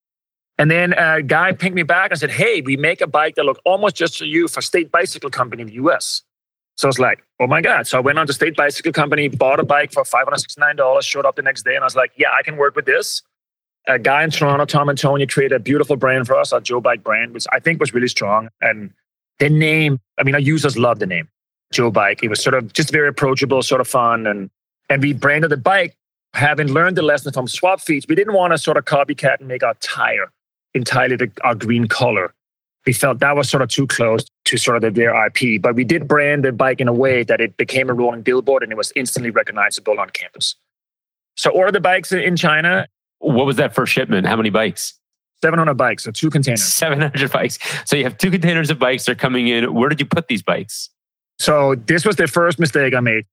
And 0.59 0.71
then 0.71 0.93
a 0.93 1.23
guy 1.23 1.53
pinged 1.53 1.75
me 1.75 1.83
back 1.83 2.11
and 2.11 2.21
said, 2.21 2.31
Hey, 2.31 2.61
we 2.61 2.77
make 2.77 3.01
a 3.01 3.07
bike 3.07 3.35
that 3.37 3.45
look 3.45 3.61
almost 3.65 3.97
just 3.97 4.19
for 4.19 4.25
you 4.25 4.47
for 4.47 4.61
State 4.61 4.91
Bicycle 4.91 5.31
Company 5.31 5.63
in 5.63 5.69
the 5.69 5.75
US. 5.75 6.23
So 6.81 6.89
I 6.89 6.91
was 6.91 6.99
like, 6.99 7.23
oh 7.39 7.47
my 7.47 7.61
God. 7.61 7.87
So 7.87 7.99
I 7.99 8.01
went 8.01 8.19
on 8.19 8.27
to 8.27 8.33
State 8.33 8.57
Bicycle 8.57 8.93
Company, 8.93 9.29
bought 9.29 9.61
a 9.61 9.63
bike 9.63 9.93
for 9.93 10.03
$569, 10.03 11.03
showed 11.03 11.27
up 11.27 11.37
the 11.37 11.43
next 11.43 11.63
day, 11.63 11.75
and 11.75 11.83
I 11.83 11.85
was 11.85 11.95
like, 11.95 12.13
yeah, 12.17 12.29
I 12.39 12.43
can 12.43 12.57
work 12.57 12.75
with 12.75 12.87
this. 12.87 13.21
A 13.87 13.99
guy 13.99 14.25
in 14.25 14.31
Toronto, 14.31 14.65
Tom 14.65 14.89
and 14.89 14.99
Tony, 14.99 15.27
created 15.27 15.57
a 15.57 15.59
beautiful 15.59 15.97
brand 15.97 16.27
for 16.27 16.37
us, 16.39 16.53
a 16.53 16.61
Joe 16.61 16.81
Bike 16.81 17.03
brand, 17.03 17.35
which 17.35 17.45
I 17.53 17.61
think 17.61 17.81
was 17.81 17.93
really 17.93 18.09
strong. 18.09 18.49
And 18.63 18.95
the 19.41 19.51
name, 19.51 19.99
I 20.19 20.23
mean, 20.23 20.35
our 20.35 20.41
users 20.41 20.79
loved 20.79 21.01
the 21.01 21.07
name, 21.07 21.29
Joe 21.73 21.91
Bike. 21.91 22.23
It 22.23 22.29
was 22.29 22.43
sort 22.43 22.55
of 22.55 22.73
just 22.73 22.93
very 22.93 23.09
approachable, 23.09 23.63
sort 23.63 23.81
of 23.81 23.89
fun. 23.89 24.27
And 24.27 24.51
and 24.89 25.03
we 25.03 25.13
branded 25.13 25.51
the 25.51 25.57
bike, 25.57 25.97
having 26.35 26.69
learned 26.69 26.97
the 26.97 27.03
lesson 27.03 27.33
from 27.33 27.47
Swapfiets. 27.47 28.09
We 28.09 28.15
didn't 28.15 28.35
want 28.35 28.53
to 28.53 28.59
sort 28.59 28.77
of 28.77 28.85
copycat 28.85 29.41
and 29.41 29.49
make 29.49 29.65
our 29.65 29.75
tire 29.75 30.31
entirely 30.75 31.17
the, 31.17 31.31
our 31.43 31.57
green 31.57 31.89
color 31.89 32.33
we 32.87 32.93
felt 32.93 33.19
that 33.19 33.37
was 33.37 33.49
sort 33.49 33.63
of 33.63 33.69
too 33.69 33.87
close 33.87 34.25
to 34.47 34.57
sort 34.57 34.83
of 34.83 34.95
their 34.95 35.15
IP. 35.27 35.61
But 35.61 35.75
we 35.75 35.85
did 35.85 36.09
brand 36.09 36.45
the 36.45 36.53
bike 36.53 36.81
in 36.81 36.89
a 36.89 36.93
way 36.93 37.23
that 37.25 37.41
it 37.41 37.57
became 37.57 37.91
a 37.91 37.93
rolling 37.93 38.23
billboard 38.23 38.63
and 38.63 38.73
it 38.73 38.77
was 38.77 38.93
instantly 38.97 39.31
recognizable 39.31 39.99
on 40.01 40.11
campus. 40.11 40.55
So 41.37 41.51
order 41.51 41.73
the 41.73 41.81
bikes 41.81 42.13
in 42.13 42.37
China. 42.37 42.89
What 43.19 43.47
was 43.47 43.57
that 43.57 43.75
first 43.75 43.93
shipment? 43.93 44.27
How 44.27 44.37
many 44.37 44.51
bikes? 44.51 44.95
700 45.43 45.75
bikes, 45.75 46.05
so 46.05 46.11
two 46.11 46.31
containers. 46.31 46.63
700 46.63 47.33
bikes. 47.33 47.59
So 47.85 47.97
you 47.97 48.05
have 48.05 48.19
two 48.19 48.31
containers 48.31 48.71
of 48.71 48.79
bikes. 48.79 49.05
They're 49.05 49.15
coming 49.15 49.49
in. 49.49 49.73
Where 49.75 49.89
did 49.89 50.01
you 50.01 50.07
put 50.07 50.29
these 50.29 50.43
bikes? 50.43 50.91
So 51.39 51.75
this 51.75 52.05
was 52.05 52.17
the 52.17 52.27
first 52.27 52.59
mistake 52.59 52.95
I 52.95 53.01
made. 53.01 53.25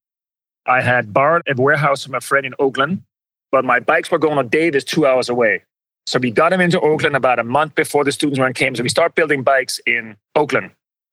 I 0.66 0.80
had 0.80 1.12
borrowed 1.12 1.42
a 1.48 1.60
warehouse 1.60 2.04
from 2.04 2.14
a 2.14 2.20
friend 2.20 2.46
in 2.46 2.54
Oakland, 2.58 3.02
but 3.52 3.64
my 3.64 3.80
bikes 3.80 4.10
were 4.10 4.18
going 4.18 4.36
to 4.36 4.44
Davis 4.44 4.84
two 4.84 5.06
hours 5.06 5.28
away. 5.28 5.62
So 6.06 6.18
we 6.18 6.30
got 6.30 6.50
them 6.50 6.60
into 6.60 6.80
Oakland 6.80 7.16
about 7.16 7.38
a 7.38 7.44
month 7.44 7.74
before 7.74 8.04
the 8.04 8.12
students 8.12 8.40
on 8.40 8.54
campus. 8.54 8.78
So 8.78 8.82
we 8.82 8.88
start 8.88 9.14
building 9.14 9.42
bikes 9.42 9.78
in 9.86 10.16
Oakland 10.34 10.70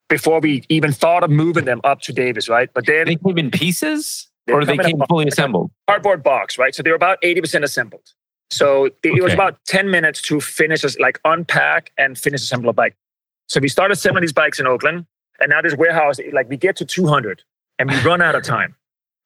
before 0.07 0.39
we 0.39 0.63
even 0.69 0.91
thought 0.91 1.23
of 1.23 1.29
moving 1.29 1.65
them 1.65 1.81
up 1.83 2.01
to 2.01 2.13
Davis, 2.13 2.47
right? 2.47 2.69
But 2.73 2.85
then 2.85 3.07
they 3.07 3.15
came 3.15 3.37
in 3.37 3.51
pieces 3.51 4.29
or 4.49 4.63
they 4.63 4.77
came 4.77 5.01
fully 5.09 5.27
assembled? 5.27 5.71
Cardboard 5.87 6.23
box, 6.23 6.57
right? 6.57 6.73
So 6.73 6.83
they 6.83 6.91
were 6.91 6.95
about 6.95 7.21
80% 7.21 7.63
assembled. 7.63 8.13
So 8.49 8.85
it 8.85 8.95
okay. 9.05 9.21
was 9.21 9.33
about 9.33 9.57
10 9.65 9.89
minutes 9.89 10.21
to 10.23 10.39
finish, 10.39 10.83
like 10.99 11.19
unpack 11.25 11.91
and 11.97 12.17
finish 12.17 12.41
assemble 12.43 12.69
a 12.69 12.73
bike. 12.73 12.95
So 13.47 13.59
we 13.59 13.67
started 13.67 13.93
assembling 13.93 14.21
these 14.21 14.33
bikes 14.33 14.59
in 14.59 14.67
Oakland. 14.67 15.05
And 15.39 15.49
now 15.49 15.61
this 15.61 15.75
warehouse, 15.75 16.17
like 16.31 16.49
we 16.49 16.57
get 16.57 16.75
to 16.77 16.85
200 16.85 17.43
and 17.79 17.89
we 17.89 17.99
run 18.01 18.21
out 18.21 18.35
of 18.35 18.43
time. 18.43 18.75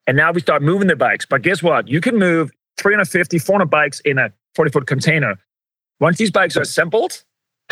And 0.08 0.18
now 0.18 0.32
we 0.32 0.42
start 0.42 0.62
moving 0.62 0.88
the 0.88 0.96
bikes. 0.96 1.26
But 1.26 1.44
guess 1.44 1.62
what? 1.62 1.88
You 1.88 2.02
can 2.02 2.18
move 2.18 2.52
350, 2.78 3.38
400 3.38 3.70
bikes 3.70 4.00
in 4.02 4.18
a 4.18 4.32
40 4.56 4.72
foot 4.72 4.88
container. 4.88 5.38
Once 6.00 6.18
these 6.18 6.32
bikes 6.32 6.58
are 6.58 6.62
assembled, 6.62 7.24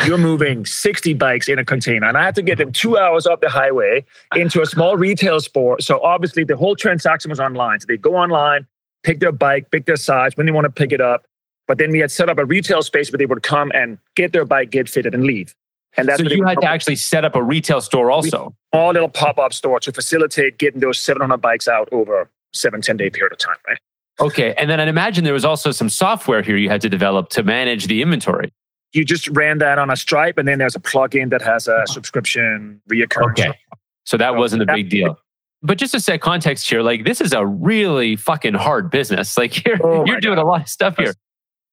you're 0.04 0.18
moving 0.18 0.64
60 0.64 1.14
bikes 1.14 1.48
in 1.48 1.58
a 1.58 1.64
container. 1.64 2.06
And 2.06 2.16
I 2.16 2.24
had 2.24 2.34
to 2.36 2.42
get 2.42 2.58
them 2.58 2.72
two 2.72 2.96
hours 2.96 3.26
up 3.26 3.40
the 3.40 3.48
highway 3.48 4.04
into 4.36 4.62
a 4.62 4.66
small 4.66 4.96
retail 4.96 5.40
store. 5.40 5.80
So 5.80 6.00
obviously 6.00 6.44
the 6.44 6.56
whole 6.56 6.76
transaction 6.76 7.30
was 7.30 7.40
online. 7.40 7.80
So 7.80 7.86
they 7.88 7.96
go 7.96 8.14
online, 8.14 8.66
pick 9.02 9.18
their 9.18 9.32
bike, 9.32 9.70
pick 9.70 9.86
their 9.86 9.96
size, 9.96 10.36
when 10.36 10.46
they 10.46 10.52
want 10.52 10.66
to 10.66 10.70
pick 10.70 10.92
it 10.92 11.00
up. 11.00 11.26
But 11.68 11.78
then 11.78 11.92
we 11.92 12.00
had 12.00 12.10
set 12.10 12.28
up 12.28 12.38
a 12.38 12.44
retail 12.44 12.82
space 12.82 13.12
where 13.12 13.18
they 13.18 13.26
would 13.26 13.42
come 13.42 13.70
and 13.74 13.98
get 14.16 14.32
their 14.32 14.46
bike, 14.46 14.70
get 14.70 14.88
fitted, 14.88 15.14
and 15.14 15.24
leave. 15.24 15.54
And 15.96 16.08
that's 16.08 16.22
so 16.22 16.28
you 16.28 16.44
had 16.44 16.60
to 16.60 16.66
actually 16.66 16.96
set 16.96 17.24
up 17.24 17.36
a 17.36 17.42
retail 17.42 17.80
store 17.80 18.10
also. 18.10 18.54
Small 18.72 18.92
little 18.92 19.08
pop-up 19.08 19.52
store 19.52 19.78
to 19.80 19.92
facilitate 19.92 20.58
getting 20.58 20.80
those 20.80 20.98
700 20.98 21.36
bikes 21.38 21.68
out 21.68 21.88
over 21.92 22.30
seven, 22.52 22.80
10 22.80 22.96
day 22.96 23.10
period 23.10 23.32
of 23.32 23.38
time, 23.38 23.56
right? 23.66 23.78
Okay. 24.20 24.54
And 24.56 24.70
then 24.70 24.80
I'd 24.80 24.88
imagine 24.88 25.24
there 25.24 25.32
was 25.32 25.44
also 25.44 25.70
some 25.70 25.88
software 25.88 26.42
here 26.42 26.56
you 26.56 26.68
had 26.68 26.80
to 26.82 26.88
develop 26.88 27.28
to 27.30 27.42
manage 27.42 27.86
the 27.86 28.02
inventory. 28.02 28.52
You 28.92 29.04
just 29.04 29.28
ran 29.28 29.58
that 29.58 29.78
on 29.78 29.90
a 29.90 29.96
Stripe, 29.96 30.38
and 30.38 30.48
then 30.48 30.58
there's 30.58 30.74
a 30.74 30.80
plugin 30.80 31.28
that 31.30 31.42
has 31.42 31.68
a 31.68 31.74
uh-huh. 31.74 31.86
subscription 31.86 32.80
reoccurring. 32.90 33.32
Okay. 33.32 33.58
So 34.04 34.16
that 34.16 34.36
wasn't 34.36 34.62
a 34.62 34.66
big 34.66 34.88
deal. 34.88 35.18
But 35.62 35.76
just 35.76 35.92
to 35.92 36.00
set 36.00 36.20
context 36.20 36.68
here, 36.70 36.82
like 36.82 37.04
this 37.04 37.20
is 37.20 37.32
a 37.32 37.44
really 37.44 38.16
fucking 38.16 38.54
hard 38.54 38.90
business. 38.90 39.36
Like 39.36 39.64
you're 39.66 39.76
oh 39.84 40.06
you're 40.06 40.20
doing 40.20 40.36
God. 40.36 40.42
a 40.42 40.46
lot 40.46 40.60
of 40.62 40.68
stuff 40.68 40.96
here. 40.96 41.12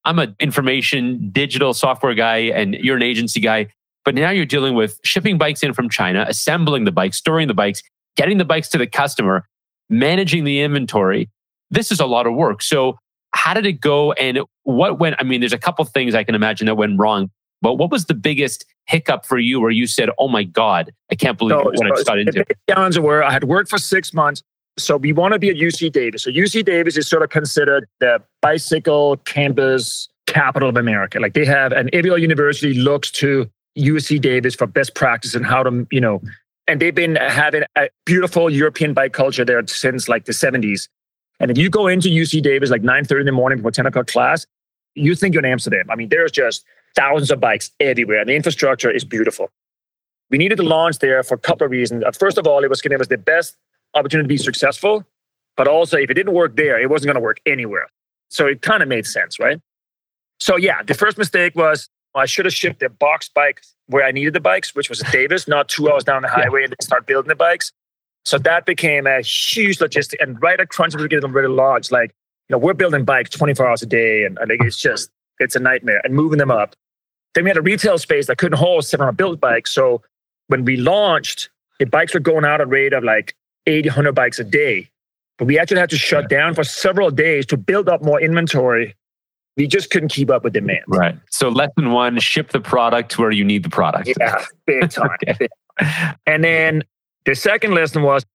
I'm 0.05 0.19
an 0.19 0.35
information 0.39 1.29
digital 1.31 1.74
software 1.74 2.13
guy 2.13 2.38
and 2.38 2.75
you're 2.75 2.97
an 2.97 3.03
agency 3.03 3.39
guy. 3.39 3.67
But 4.03 4.13
now 4.13 4.29
you're 4.29 4.45
dealing 4.45 4.75
with 4.75 5.00
shipping 5.03 5.38
bikes 5.38 5.63
in 5.63 5.74
from 5.74 5.89
China, 5.89 6.25
assembling 6.27 6.85
the 6.85 6.91
bikes, 6.91 7.17
storing 7.17 7.47
the 7.47 7.55
bikes, 7.55 7.81
getting 8.15 8.38
the 8.38 8.45
bikes 8.45 8.69
to 8.69 8.77
the 8.77 8.85
customer, 8.85 9.47
managing 9.89 10.43
the 10.43 10.62
inventory 10.62 11.29
this 11.71 11.91
is 11.91 12.00
a 12.00 12.05
lot 12.05 12.27
of 12.27 12.33
work. 12.33 12.62
So 12.62 12.97
how 13.33 13.53
did 13.53 13.65
it 13.65 13.79
go 13.81 14.13
and 14.13 14.39
what 14.63 15.00
went? 15.00 15.15
I 15.19 15.24
mean, 15.24 15.41
there's 15.41 15.53
a 15.53 15.57
couple 15.57 15.83
things 15.85 16.15
I 16.15 16.24
can 16.24 16.35
imagine 16.35 16.67
that 16.67 16.75
went 16.75 17.00
wrong, 17.00 17.29
but 17.62 17.75
what 17.75 17.91
was 17.91 18.05
the 18.05 18.13
biggest 18.13 18.65
hiccup 18.88 19.25
for 19.25 19.38
you 19.38 19.59
where 19.59 19.71
you 19.71 19.88
said, 19.88 20.09
oh 20.19 20.27
my 20.27 20.43
God, 20.43 20.91
I 21.12 21.15
can't 21.15 21.38
believe 21.38 21.59
so, 21.59 21.65
what 21.65 21.77
so 21.77 21.85
I 21.85 21.89
just 21.89 22.05
got 22.05 22.19
into? 22.19 22.45
The 22.47 22.55
challenges 22.74 23.00
were 23.00 23.24
I 23.24 23.31
had 23.31 23.43
worked 23.43 23.69
for 23.69 23.77
six 23.77 24.13
months. 24.13 24.43
So 24.77 24.98
we 24.98 25.13
want 25.13 25.34
to 25.34 25.39
be 25.39 25.50
at 25.50 25.55
UC 25.55 25.91
Davis. 25.91 26.24
So 26.24 26.32
UC 26.32 26.65
Davis 26.65 26.98
is 26.98 27.08
sort 27.08 27.24
of 27.24 27.29
considered 27.29 27.88
the 28.00 28.22
bicycle 28.41 29.17
campus 29.17 30.10
capital 30.27 30.67
of 30.70 30.77
America. 30.77 31.20
Like 31.20 31.34
they 31.34 31.46
have, 31.46 31.72
and 31.72 31.89
every 31.94 32.10
university 32.22 32.74
looks 32.74 33.10
to 33.12 33.50
UC 33.77 34.22
Davis 34.22 34.55
for 34.55 34.67
best 34.67 34.96
practice 34.96 35.36
and 35.36 35.46
how 35.46 35.63
to, 35.63 35.88
you 35.91 36.01
know, 36.01 36.22
and 36.67 36.82
they've 36.82 36.96
been 36.96 37.15
having 37.15 37.63
a 37.77 37.89
beautiful 38.05 38.50
European 38.50 38.94
bike 38.94 39.13
culture 39.13 39.46
there 39.46 39.65
since 39.67 40.10
like 40.10 40.25
the 40.25 40.32
70s. 40.32 40.88
And 41.39 41.51
if 41.51 41.58
you 41.58 41.70
go 41.70 41.88
into 41.88 42.10
UC 42.10 42.41
Davis 42.41 42.70
like 42.70 42.82
9:30 42.82 43.20
in 43.22 43.25
the 43.25 43.32
morning 43.32 43.62
for 43.62 43.67
a 43.67 43.72
10 43.72 43.86
o'clock 43.86 44.08
class, 44.08 44.48
you 44.96 45.15
think 45.15 45.34
you're 45.34 45.46
in 45.46 45.51
Amsterdam. 45.51 45.89
I 45.91 45.96
mean, 45.96 46.10
there's 46.10 46.32
just 46.32 46.65
thousands 46.96 47.29
of 47.29 47.39
bikes 47.39 47.72
everywhere, 47.79 48.20
and 48.20 48.29
the 48.29 48.36
infrastructure 48.36 48.89
is 48.89 49.03
beautiful. 49.03 49.51
We 50.32 50.38
needed 50.38 50.55
to 50.55 50.63
launch 50.63 51.00
there 51.00 51.22
for 51.22 51.36
a 51.36 51.38
couple 51.38 51.65
of 51.65 51.72
reasons. 51.72 52.03
First 52.17 52.38
of 52.38 52.48
all, 52.48 52.63
it 52.63 52.70
was 52.70 52.82
going 52.82 52.98
to 52.98 53.01
us 53.01 53.08
the 53.08 53.17
best 53.17 53.58
opportunity 53.95 54.25
to 54.25 54.29
be 54.29 54.37
successful, 54.37 55.05
but 55.57 55.67
also 55.67 55.97
if 55.97 56.09
it 56.09 56.13
didn't 56.13 56.33
work 56.33 56.55
there, 56.55 56.79
it 56.79 56.89
wasn't 56.89 57.07
going 57.07 57.15
to 57.15 57.21
work 57.21 57.39
anywhere. 57.45 57.87
So 58.29 58.47
it 58.47 58.61
kind 58.61 58.83
of 58.83 58.89
made 58.89 59.05
sense, 59.05 59.39
right? 59.39 59.59
So 60.39 60.57
yeah, 60.57 60.83
the 60.83 60.93
first 60.93 61.17
mistake 61.17 61.55
was 61.55 61.89
I 62.15 62.25
should 62.25 62.45
have 62.45 62.53
shipped 62.53 62.79
the 62.79 62.89
box 62.89 63.29
bike 63.29 63.61
where 63.87 64.03
I 64.03 64.11
needed 64.11 64.33
the 64.33 64.39
bikes, 64.39 64.73
which 64.75 64.89
was 64.89 64.99
Davis, 65.11 65.47
not 65.47 65.69
two 65.69 65.91
hours 65.91 66.03
down 66.03 66.21
the 66.21 66.27
highway, 66.27 66.63
and 66.63 66.71
then 66.71 66.81
start 66.81 67.05
building 67.05 67.29
the 67.29 67.35
bikes. 67.35 67.71
So 68.23 68.39
that 68.39 68.65
became 68.65 69.05
a 69.05 69.21
huge 69.21 69.77
logistic. 69.77 70.15
And 70.19 70.41
right 70.41 70.59
at 70.59 70.69
Crunch, 70.69 70.95
we 70.95 71.07
get 71.07 71.21
them 71.21 71.33
really 71.33 71.53
large. 71.53 71.91
Like, 71.91 72.11
you 72.49 72.53
know, 72.53 72.57
we're 72.57 72.73
building 72.73 73.05
bikes 73.05 73.29
24 73.31 73.67
hours 73.67 73.81
a 73.83 73.85
day, 73.85 74.23
and 74.23 74.39
I 74.39 74.45
think 74.45 74.63
it's 74.63 74.77
just 74.77 75.11
it's 75.39 75.55
a 75.55 75.59
nightmare. 75.59 76.01
And 76.03 76.13
moving 76.13 76.39
them 76.39 76.51
up. 76.51 76.75
Then 77.35 77.43
we 77.43 77.49
had 77.49 77.57
a 77.57 77.61
retail 77.61 77.97
space 77.97 78.27
that 78.27 78.37
couldn't 78.37 78.57
hold 78.57 78.85
700 78.85 79.11
built 79.17 79.39
bikes. 79.39 79.71
So 79.73 80.01
when 80.47 80.63
we 80.63 80.77
launched, 80.77 81.49
the 81.79 81.85
bikes 81.85 82.13
were 82.13 82.19
going 82.19 82.45
out 82.45 82.61
at 82.61 82.61
a 82.61 82.65
rate 82.65 82.93
of 82.93 83.03
like 83.03 83.35
80, 83.67 83.89
100 83.89 84.13
bikes 84.13 84.39
a 84.39 84.43
day. 84.43 84.89
But 85.38 85.45
we 85.45 85.60
actually 85.60 85.79
had 85.79 85.89
to 85.89 85.98
shut 85.98 86.29
down 86.29 86.55
for 86.55 86.63
several 86.63 87.12
days 87.12 87.45
to 87.48 87.57
build 87.57 87.89
up 87.89 88.03
more 88.03 88.22
inventory. 88.22 88.95
We 89.57 89.67
just 89.67 89.89
couldn't 89.89 90.10
keep 90.10 90.29
up 90.29 90.43
with 90.43 90.53
demand. 90.53 90.84
Right. 90.88 91.17
So 91.29 91.50
lesson 91.50 91.91
one, 91.91 92.19
ship 92.19 92.51
the 92.51 92.62
product 92.62 93.17
where 93.17 93.31
you 93.31 93.43
need 93.43 93.63
the 93.63 93.69
product. 93.69 94.10
Yeah, 94.19 94.43
big 94.65 94.89
time. 94.89 95.10
okay. 95.29 95.48
And 96.25 96.43
then 96.43 96.84
the 97.25 97.36
second 97.36 97.74
lesson 97.74 98.03
was 98.03 98.25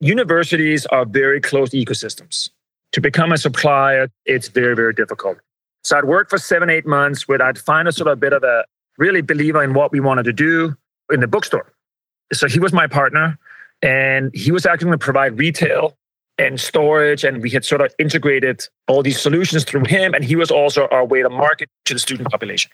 universities 0.00 0.86
are 0.86 1.04
very 1.04 1.40
closed 1.40 1.72
ecosystems. 1.72 2.50
To 2.92 3.00
become 3.00 3.32
a 3.32 3.38
supplier, 3.38 4.08
it's 4.24 4.48
very, 4.48 4.74
very 4.74 4.94
difficult. 4.94 5.38
So 5.82 5.98
I'd 5.98 6.04
work 6.04 6.30
for 6.30 6.38
seven, 6.38 6.70
eight 6.70 6.86
months 6.86 7.28
where 7.28 7.42
I'd 7.42 7.58
find 7.58 7.86
a 7.86 7.92
sort 7.92 8.08
of 8.08 8.14
a 8.14 8.16
bit 8.16 8.32
of 8.32 8.42
a 8.42 8.64
really 8.98 9.20
believer 9.20 9.62
in 9.62 9.74
what 9.74 9.92
we 9.92 10.00
wanted 10.00 10.24
to 10.24 10.32
do 10.32 10.74
in 11.10 11.20
the 11.20 11.26
bookstore. 11.26 11.72
So 12.32 12.48
he 12.48 12.58
was 12.58 12.72
my 12.72 12.86
partner 12.86 13.38
and 13.82 14.30
he 14.34 14.50
was 14.50 14.66
actually 14.66 14.86
going 14.86 14.98
to 14.98 15.04
provide 15.04 15.38
retail 15.38 15.96
and 16.38 16.60
storage. 16.60 17.24
And 17.24 17.42
we 17.42 17.50
had 17.50 17.64
sort 17.64 17.80
of 17.80 17.94
integrated 17.98 18.66
all 18.88 19.02
these 19.02 19.20
solutions 19.20 19.64
through 19.64 19.84
him. 19.86 20.14
And 20.14 20.24
he 20.24 20.36
was 20.36 20.50
also 20.50 20.88
our 20.88 21.04
way 21.04 21.22
to 21.22 21.30
market 21.30 21.68
to 21.86 21.94
the 21.94 22.00
student 22.00 22.30
population. 22.30 22.70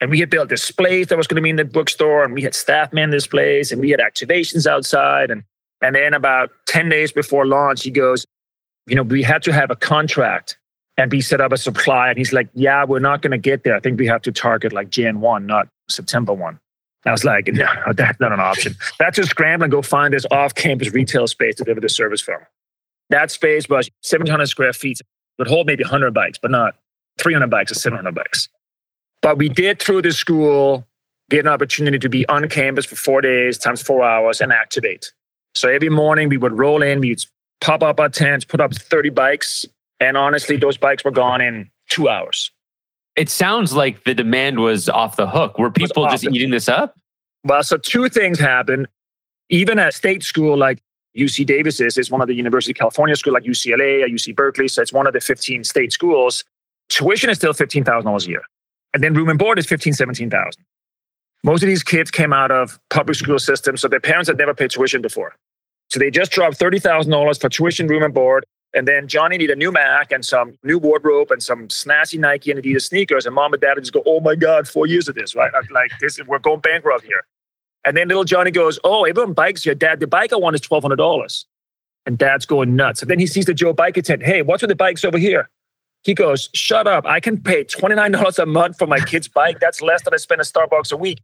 And 0.00 0.10
we 0.10 0.20
had 0.20 0.30
built 0.30 0.48
displays 0.48 1.06
that 1.08 1.16
was 1.16 1.26
going 1.26 1.36
to 1.36 1.42
be 1.42 1.50
in 1.50 1.56
the 1.56 1.64
bookstore, 1.64 2.24
and 2.24 2.34
we 2.34 2.42
had 2.42 2.54
staff 2.54 2.92
man 2.92 3.10
displays, 3.10 3.70
and 3.72 3.80
we 3.80 3.90
had 3.90 4.00
activations 4.00 4.66
outside. 4.66 5.30
And 5.30 5.44
and 5.80 5.94
then 5.94 6.14
about 6.14 6.50
10 6.66 6.88
days 6.88 7.12
before 7.12 7.46
launch, 7.46 7.82
he 7.82 7.90
goes, 7.90 8.26
you 8.86 8.96
know, 8.96 9.02
we 9.02 9.22
had 9.22 9.42
to 9.44 9.52
have 9.52 9.70
a 9.70 9.76
contract 9.76 10.58
and 10.96 11.10
be 11.10 11.20
set 11.20 11.40
up 11.40 11.52
a 11.52 11.56
supply. 11.56 12.08
And 12.08 12.18
he's 12.18 12.32
like, 12.32 12.48
yeah, 12.54 12.84
we're 12.84 13.00
not 13.00 13.22
going 13.22 13.32
to 13.32 13.38
get 13.38 13.64
there. 13.64 13.74
I 13.74 13.80
think 13.80 13.98
we 13.98 14.06
have 14.06 14.22
to 14.22 14.32
target 14.32 14.72
like 14.72 14.90
Jan 14.90 15.20
1, 15.20 15.46
not 15.46 15.68
September 15.88 16.32
1. 16.32 16.58
I 17.06 17.12
was 17.12 17.24
like, 17.24 17.48
no, 17.48 17.66
that's 17.94 18.18
not 18.20 18.32
an 18.32 18.40
option. 18.40 18.74
That's 18.98 19.16
just 19.16 19.30
scramble 19.30 19.64
and 19.64 19.72
go 19.72 19.82
find 19.82 20.12
this 20.12 20.26
off-campus 20.30 20.92
retail 20.92 21.26
space 21.26 21.56
to 21.56 21.64
deliver 21.64 21.80
the 21.80 21.88
service 21.88 22.20
from. 22.20 22.40
That 23.10 23.30
space 23.30 23.68
was 23.68 23.90
700 24.02 24.46
square 24.46 24.72
feet. 24.72 25.00
Would 25.38 25.48
hold 25.48 25.66
maybe 25.66 25.82
100 25.82 26.14
bikes, 26.14 26.38
but 26.38 26.50
not 26.50 26.76
300 27.18 27.50
bikes 27.50 27.72
or 27.72 27.74
700 27.74 28.14
bikes. 28.14 28.48
But 29.20 29.38
we 29.38 29.48
did 29.48 29.80
through 29.80 30.02
the 30.02 30.12
school 30.12 30.86
get 31.30 31.40
an 31.40 31.48
opportunity 31.48 31.98
to 31.98 32.08
be 32.08 32.26
on 32.28 32.48
campus 32.48 32.84
for 32.84 32.96
four 32.96 33.20
days 33.20 33.58
times 33.58 33.82
four 33.82 34.04
hours 34.04 34.40
and 34.40 34.52
activate. 34.52 35.12
So 35.54 35.68
every 35.68 35.88
morning 35.88 36.28
we 36.28 36.36
would 36.36 36.52
roll 36.52 36.82
in, 36.82 37.00
we'd 37.00 37.20
pop 37.60 37.82
up 37.82 38.00
our 38.00 38.08
tents, 38.08 38.44
put 38.44 38.60
up 38.60 38.74
30 38.74 39.10
bikes. 39.10 39.64
And 40.00 40.16
honestly, 40.16 40.56
those 40.56 40.76
bikes 40.76 41.04
were 41.04 41.10
gone 41.10 41.40
in 41.40 41.70
two 41.88 42.08
hours. 42.08 42.50
It 43.16 43.30
sounds 43.30 43.72
like 43.72 44.04
the 44.04 44.14
demand 44.14 44.60
was 44.60 44.88
off 44.88 45.16
the 45.16 45.28
hook. 45.28 45.58
Were 45.58 45.70
people 45.70 46.06
just 46.08 46.24
eating 46.24 46.50
this 46.50 46.68
up? 46.68 46.96
Well, 47.44 47.62
so 47.62 47.76
two 47.76 48.08
things 48.08 48.38
happened. 48.38 48.88
Even 49.50 49.78
at 49.78 49.94
state 49.94 50.22
school 50.22 50.56
like 50.56 50.82
UC 51.16 51.46
Davis 51.46 51.80
is, 51.80 51.96
is 51.96 52.10
one 52.10 52.20
of 52.20 52.26
the 52.26 52.34
University 52.34 52.72
of 52.72 52.76
California 52.76 53.14
school 53.14 53.32
like 53.34 53.44
UCLA 53.44 54.02
or 54.02 54.08
UC 54.08 54.34
Berkeley. 54.34 54.68
So 54.68 54.82
it's 54.82 54.92
one 54.92 55.06
of 55.06 55.12
the 55.12 55.20
15 55.20 55.62
state 55.64 55.92
schools. 55.92 56.44
Tuition 56.88 57.30
is 57.30 57.36
still 57.36 57.52
$15,000 57.52 58.26
a 58.26 58.28
year. 58.28 58.42
And 58.92 59.02
then 59.02 59.14
room 59.14 59.28
and 59.28 59.38
board 59.38 59.58
is 59.58 59.66
15, 59.66 59.92
17,000. 59.92 60.64
Most 61.44 61.62
of 61.62 61.68
these 61.68 61.82
kids 61.82 62.10
came 62.10 62.32
out 62.32 62.50
of 62.50 62.78
public 62.90 63.16
school 63.16 63.38
systems, 63.38 63.82
so 63.82 63.88
their 63.88 64.00
parents 64.00 64.28
had 64.28 64.38
never 64.38 64.54
paid 64.54 64.70
tuition 64.70 65.02
before. 65.02 65.34
So 65.90 65.98
they 65.98 66.10
just 66.10 66.32
dropped 66.32 66.58
$30,000 66.58 67.40
for 67.40 67.48
tuition, 67.48 67.86
room 67.86 68.02
and 68.02 68.14
board. 68.14 68.46
And 68.74 68.88
then 68.88 69.06
Johnny 69.06 69.38
needed 69.38 69.52
a 69.52 69.56
new 69.56 69.70
Mac 69.70 70.10
and 70.10 70.24
some 70.24 70.58
new 70.64 70.78
wardrobe 70.78 71.30
and 71.30 71.40
some 71.42 71.68
snazzy 71.68 72.18
Nike 72.18 72.50
and 72.50 72.60
Adidas 72.60 72.82
sneakers. 72.82 73.24
And 73.24 73.34
mom 73.34 73.52
and 73.52 73.62
dad 73.62 73.74
would 73.76 73.84
just 73.84 73.92
go, 73.92 74.02
oh 74.04 74.20
my 74.20 74.34
God, 74.34 74.66
four 74.66 74.86
years 74.86 75.08
of 75.08 75.14
this, 75.14 75.34
right? 75.36 75.52
Like 75.70 75.92
this, 76.00 76.20
we're 76.26 76.40
going 76.40 76.60
bankrupt 76.60 77.04
here. 77.04 77.24
And 77.84 77.96
then 77.96 78.08
little 78.08 78.24
Johnny 78.24 78.50
goes, 78.50 78.80
oh, 78.82 79.04
everyone 79.04 79.32
bikes 79.32 79.62
here. 79.62 79.74
Dad, 79.74 80.00
the 80.00 80.06
bike 80.06 80.32
I 80.32 80.36
want 80.36 80.54
is 80.54 80.62
$1,200. 80.62 81.44
And 82.06 82.18
dad's 82.18 82.46
going 82.46 82.74
nuts. 82.74 83.00
And 83.00 83.10
then 83.10 83.18
he 83.18 83.26
sees 83.26 83.46
the 83.46 83.54
Joe 83.54 83.72
bike 83.72 83.96
attendant. 83.96 84.30
Hey, 84.30 84.42
what's 84.42 84.62
with 84.62 84.70
the 84.70 84.76
bikes 84.76 85.04
over 85.04 85.18
here? 85.18 85.48
He 86.02 86.12
goes, 86.12 86.50
Shut 86.52 86.86
up. 86.86 87.06
I 87.06 87.20
can 87.20 87.40
pay 87.40 87.64
$29 87.64 88.38
a 88.38 88.46
month 88.46 88.78
for 88.78 88.86
my 88.86 89.00
kid's 89.00 89.28
bike. 89.28 89.60
That's 89.60 89.80
less 89.80 90.02
than 90.02 90.12
I 90.12 90.18
spend 90.18 90.40
at 90.40 90.46
Starbucks 90.46 90.92
a 90.92 90.96
week. 90.96 91.20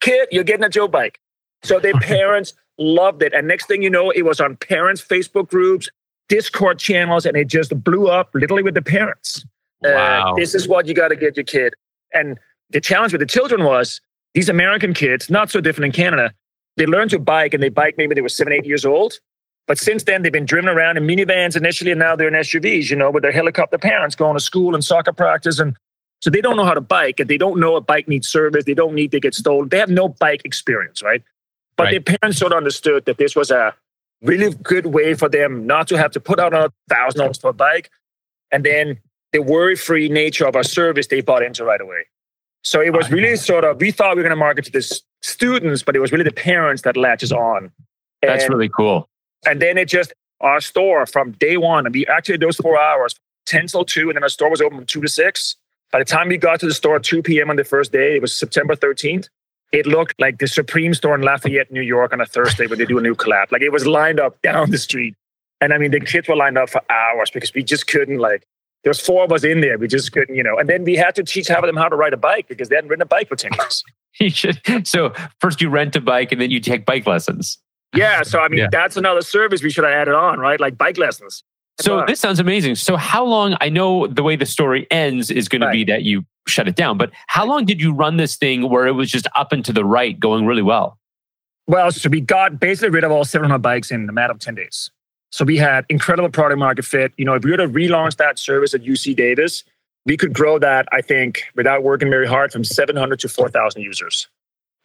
Kid, 0.00 0.28
you're 0.32 0.44
getting 0.44 0.64
a 0.64 0.68
Joe 0.68 0.88
bike. 0.88 1.20
So 1.62 1.78
their 1.78 1.94
parents 2.00 2.54
loved 2.78 3.22
it. 3.22 3.32
And 3.32 3.46
next 3.46 3.66
thing 3.66 3.82
you 3.82 3.90
know, 3.90 4.10
it 4.10 4.22
was 4.22 4.40
on 4.40 4.56
parents' 4.56 5.02
Facebook 5.02 5.48
groups, 5.48 5.88
Discord 6.28 6.78
channels, 6.78 7.26
and 7.26 7.36
it 7.36 7.48
just 7.48 7.82
blew 7.82 8.08
up 8.08 8.30
literally 8.34 8.62
with 8.62 8.74
the 8.74 8.82
parents. 8.82 9.44
Uh, 9.84 9.90
wow. 9.90 10.32
Uh, 10.32 10.34
this 10.34 10.54
is 10.54 10.66
what 10.66 10.86
you 10.86 10.94
got 10.94 11.08
to 11.08 11.16
get 11.16 11.36
your 11.36 11.44
kid. 11.44 11.74
And 12.12 12.38
the 12.70 12.80
challenge 12.80 13.12
with 13.12 13.20
the 13.20 13.26
children 13.26 13.64
was 13.64 14.00
these 14.32 14.48
American 14.48 14.94
kids, 14.94 15.28
not 15.30 15.50
so 15.50 15.60
different 15.60 15.86
in 15.86 15.92
Canada, 15.92 16.32
they 16.76 16.86
learned 16.86 17.10
to 17.10 17.18
bike 17.18 17.54
and 17.54 17.62
they 17.62 17.68
bike 17.68 17.94
maybe 17.96 18.14
they 18.14 18.20
were 18.20 18.28
seven, 18.28 18.52
eight 18.52 18.64
years 18.64 18.84
old. 18.84 19.20
But 19.66 19.78
since 19.78 20.04
then, 20.04 20.22
they've 20.22 20.32
been 20.32 20.44
driven 20.44 20.68
around 20.68 20.98
in 20.98 21.06
minivans 21.06 21.56
initially, 21.56 21.90
and 21.90 21.98
now 21.98 22.16
they're 22.16 22.28
in 22.28 22.34
SUVs, 22.34 22.90
you 22.90 22.96
know, 22.96 23.10
with 23.10 23.22
their 23.22 23.32
helicopter 23.32 23.78
parents 23.78 24.14
going 24.14 24.36
to 24.36 24.40
school 24.40 24.74
and 24.74 24.84
soccer 24.84 25.12
practice. 25.12 25.58
And 25.58 25.74
so 26.20 26.28
they 26.28 26.42
don't 26.42 26.56
know 26.56 26.66
how 26.66 26.74
to 26.74 26.82
bike, 26.82 27.18
and 27.18 27.30
they 27.30 27.38
don't 27.38 27.58
know 27.58 27.76
a 27.76 27.80
bike 27.80 28.06
needs 28.06 28.28
service. 28.28 28.64
They 28.66 28.74
don't 28.74 28.94
need 28.94 29.10
to 29.12 29.20
get 29.20 29.34
stolen. 29.34 29.70
They 29.70 29.78
have 29.78 29.88
no 29.88 30.08
bike 30.08 30.42
experience, 30.44 31.02
right? 31.02 31.22
But 31.76 31.84
right. 31.84 32.04
their 32.04 32.18
parents 32.18 32.38
sort 32.38 32.52
of 32.52 32.58
understood 32.58 33.06
that 33.06 33.16
this 33.16 33.34
was 33.34 33.50
a 33.50 33.74
really 34.24 34.54
good 34.62 34.86
way 34.86 35.14
for 35.14 35.28
them 35.28 35.66
not 35.66 35.86
to 35.88 35.98
have 35.98 36.10
to 36.12 36.20
put 36.20 36.40
out 36.40 36.52
a 36.52 36.72
thousand 36.88 37.20
dollars 37.20 37.38
for 37.38 37.50
a 37.50 37.52
bike. 37.52 37.90
And 38.50 38.64
then 38.64 38.98
the 39.32 39.42
worry 39.42 39.76
free 39.76 40.08
nature 40.08 40.46
of 40.46 40.56
our 40.56 40.62
service, 40.62 41.06
they 41.06 41.20
bought 41.20 41.42
into 41.42 41.64
right 41.64 41.80
away. 41.80 42.06
So 42.62 42.80
it 42.80 42.94
was 42.94 43.06
ah, 43.06 43.14
really 43.14 43.36
sort 43.36 43.64
of, 43.64 43.80
we 43.80 43.90
thought 43.90 44.16
we 44.16 44.22
were 44.22 44.28
going 44.28 44.30
to 44.30 44.36
market 44.36 44.64
to 44.66 44.72
the 44.72 45.00
students, 45.22 45.82
but 45.82 45.94
it 45.94 46.00
was 46.00 46.12
really 46.12 46.24
the 46.24 46.32
parents 46.32 46.82
that 46.82 46.96
latches 46.96 47.30
on. 47.30 47.70
That's 48.22 48.48
really 48.48 48.70
cool. 48.70 49.08
And 49.46 49.60
then 49.60 49.76
it 49.76 49.86
just, 49.86 50.14
our 50.40 50.60
store 50.60 51.04
from 51.04 51.32
day 51.32 51.56
one, 51.58 51.84
and 51.84 51.94
we 51.94 52.06
actually 52.06 52.38
those 52.38 52.56
four 52.56 52.80
hours, 52.80 53.14
10 53.46 53.66
till 53.66 53.84
2, 53.84 54.08
and 54.08 54.16
then 54.16 54.22
our 54.22 54.28
store 54.28 54.50
was 54.50 54.62
open 54.62 54.78
from 54.78 54.86
2 54.86 55.02
to 55.02 55.08
6. 55.08 55.56
By 55.92 55.98
the 55.98 56.04
time 56.04 56.28
we 56.28 56.38
got 56.38 56.60
to 56.60 56.66
the 56.66 56.74
store 56.74 56.96
at 56.96 57.02
2 57.02 57.22
p.m. 57.22 57.50
on 57.50 57.56
the 57.56 57.64
first 57.64 57.92
day, 57.92 58.16
it 58.16 58.22
was 58.22 58.34
September 58.34 58.74
13th. 58.74 59.28
It 59.74 59.86
looked 59.86 60.20
like 60.20 60.38
the 60.38 60.46
Supreme 60.46 60.94
store 60.94 61.16
in 61.16 61.22
Lafayette, 61.22 61.72
New 61.72 61.82
York 61.82 62.12
on 62.12 62.20
a 62.20 62.26
Thursday 62.26 62.68
when 62.68 62.78
they 62.78 62.84
do 62.84 62.96
a 62.96 63.02
new 63.02 63.16
collab. 63.16 63.50
Like 63.50 63.60
it 63.60 63.72
was 63.72 63.86
lined 63.88 64.20
up 64.20 64.40
down 64.42 64.70
the 64.70 64.78
street. 64.78 65.16
And 65.60 65.72
I 65.72 65.78
mean, 65.78 65.90
the 65.90 65.98
kids 65.98 66.28
were 66.28 66.36
lined 66.36 66.56
up 66.56 66.70
for 66.70 66.80
hours 66.90 67.30
because 67.32 67.52
we 67.54 67.64
just 67.64 67.88
couldn't 67.88 68.18
like, 68.18 68.46
there 68.84 68.90
was 68.90 69.00
four 69.00 69.24
of 69.24 69.32
us 69.32 69.42
in 69.42 69.62
there. 69.62 69.76
We 69.76 69.88
just 69.88 70.12
couldn't, 70.12 70.36
you 70.36 70.44
know. 70.44 70.58
And 70.58 70.68
then 70.68 70.84
we 70.84 70.94
had 70.94 71.16
to 71.16 71.24
teach 71.24 71.48
half 71.48 71.58
of 71.58 71.66
them 71.66 71.76
how 71.76 71.88
to 71.88 71.96
ride 71.96 72.12
a 72.12 72.16
bike 72.16 72.46
because 72.48 72.68
they 72.68 72.76
hadn't 72.76 72.90
ridden 72.90 73.02
a 73.02 73.06
bike 73.06 73.28
for 73.28 73.34
10 73.34 73.52
years. 73.54 73.82
you 74.20 74.30
should, 74.30 74.60
so 74.86 75.12
first 75.40 75.60
you 75.60 75.68
rent 75.70 75.96
a 75.96 76.00
bike 76.00 76.30
and 76.30 76.40
then 76.40 76.52
you 76.52 76.60
take 76.60 76.86
bike 76.86 77.06
lessons. 77.06 77.58
Yeah. 77.96 78.22
So, 78.22 78.40
I 78.40 78.48
mean, 78.48 78.60
yeah. 78.60 78.68
that's 78.70 78.96
another 78.96 79.22
service 79.22 79.60
we 79.60 79.70
should 79.70 79.84
have 79.84 79.92
added 79.92 80.14
on, 80.14 80.38
right? 80.38 80.60
Like 80.60 80.78
bike 80.78 80.98
lessons. 80.98 81.42
So 81.80 82.04
this 82.06 82.20
sounds 82.20 82.38
amazing. 82.38 82.76
So 82.76 82.96
how 82.96 83.24
long, 83.24 83.56
I 83.60 83.68
know 83.68 84.06
the 84.06 84.22
way 84.22 84.36
the 84.36 84.46
story 84.46 84.86
ends 84.92 85.32
is 85.32 85.48
going 85.48 85.62
right. 85.62 85.72
to 85.72 85.72
be 85.72 85.84
that 85.84 86.04
you 86.04 86.24
shut 86.46 86.68
it 86.68 86.76
down, 86.76 86.98
but 86.98 87.10
how 87.26 87.46
long 87.46 87.64
did 87.64 87.80
you 87.80 87.92
run 87.92 88.16
this 88.16 88.36
thing 88.36 88.68
where 88.68 88.86
it 88.86 88.92
was 88.92 89.10
just 89.10 89.26
up 89.34 89.52
and 89.52 89.64
to 89.64 89.72
the 89.72 89.84
right 89.84 90.18
going 90.18 90.46
really 90.46 90.62
well? 90.62 90.98
Well, 91.66 91.90
so 91.90 92.08
we 92.10 92.20
got 92.20 92.60
basically 92.60 92.90
rid 92.90 93.04
of 93.04 93.10
all 93.10 93.24
700 93.24 93.58
bikes 93.58 93.90
in 93.90 94.08
a 94.08 94.12
matter 94.12 94.32
of 94.32 94.38
10 94.38 94.54
days. 94.54 94.90
So 95.32 95.44
we 95.44 95.56
had 95.56 95.84
incredible 95.88 96.28
product 96.28 96.58
market 96.58 96.84
fit. 96.84 97.12
You 97.16 97.24
know, 97.24 97.34
if 97.34 97.44
we 97.44 97.50
were 97.50 97.56
to 97.56 97.68
relaunch 97.68 98.16
that 98.16 98.38
service 98.38 98.74
at 98.74 98.82
UC 98.82 99.16
Davis, 99.16 99.64
we 100.06 100.16
could 100.16 100.34
grow 100.34 100.58
that, 100.58 100.86
I 100.92 101.00
think, 101.00 101.44
without 101.56 101.82
working 101.82 102.10
very 102.10 102.26
hard 102.26 102.52
from 102.52 102.62
700 102.62 103.18
to 103.20 103.28
4,000 103.28 103.82
users. 103.82 104.28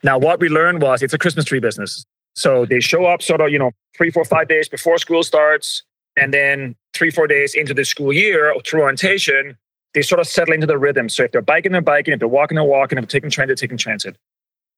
Now, 0.02 0.18
what 0.18 0.40
we 0.40 0.48
learned 0.48 0.82
was 0.82 1.02
it's 1.02 1.14
a 1.14 1.18
Christmas 1.18 1.46
tree 1.46 1.60
business. 1.60 2.06
So 2.36 2.66
they 2.66 2.80
show 2.80 3.06
up 3.06 3.22
sort 3.22 3.42
of, 3.42 3.50
you 3.50 3.60
know, 3.60 3.72
three, 3.98 4.12
four, 4.12 4.24
five 4.24 4.48
days 4.48 4.70
before 4.70 4.98
school 4.98 5.24
starts. 5.24 5.84
And 6.16 6.34
then 6.34 6.76
three, 6.94 7.12
four 7.12 7.28
days 7.28 7.54
into 7.54 7.74
the 7.74 7.84
school 7.84 8.14
year 8.14 8.54
through 8.66 8.82
orientation, 8.82 9.58
they 9.94 10.02
sort 10.02 10.20
of 10.20 10.28
settle 10.28 10.54
into 10.54 10.68
the 10.68 10.78
rhythm. 10.78 11.10
So 11.10 11.24
if 11.24 11.32
they're 11.32 11.42
biking, 11.42 11.72
they're 11.72 11.82
biking. 11.82 12.14
If 12.14 12.20
they're 12.20 12.28
walking, 12.28 12.56
they're 12.56 12.64
walking. 12.64 12.98
If 12.98 13.04
they're 13.04 13.20
taking 13.20 13.30
transit, 13.30 13.58
they're 13.58 13.68
taking 13.68 13.78
transit. 13.78 14.18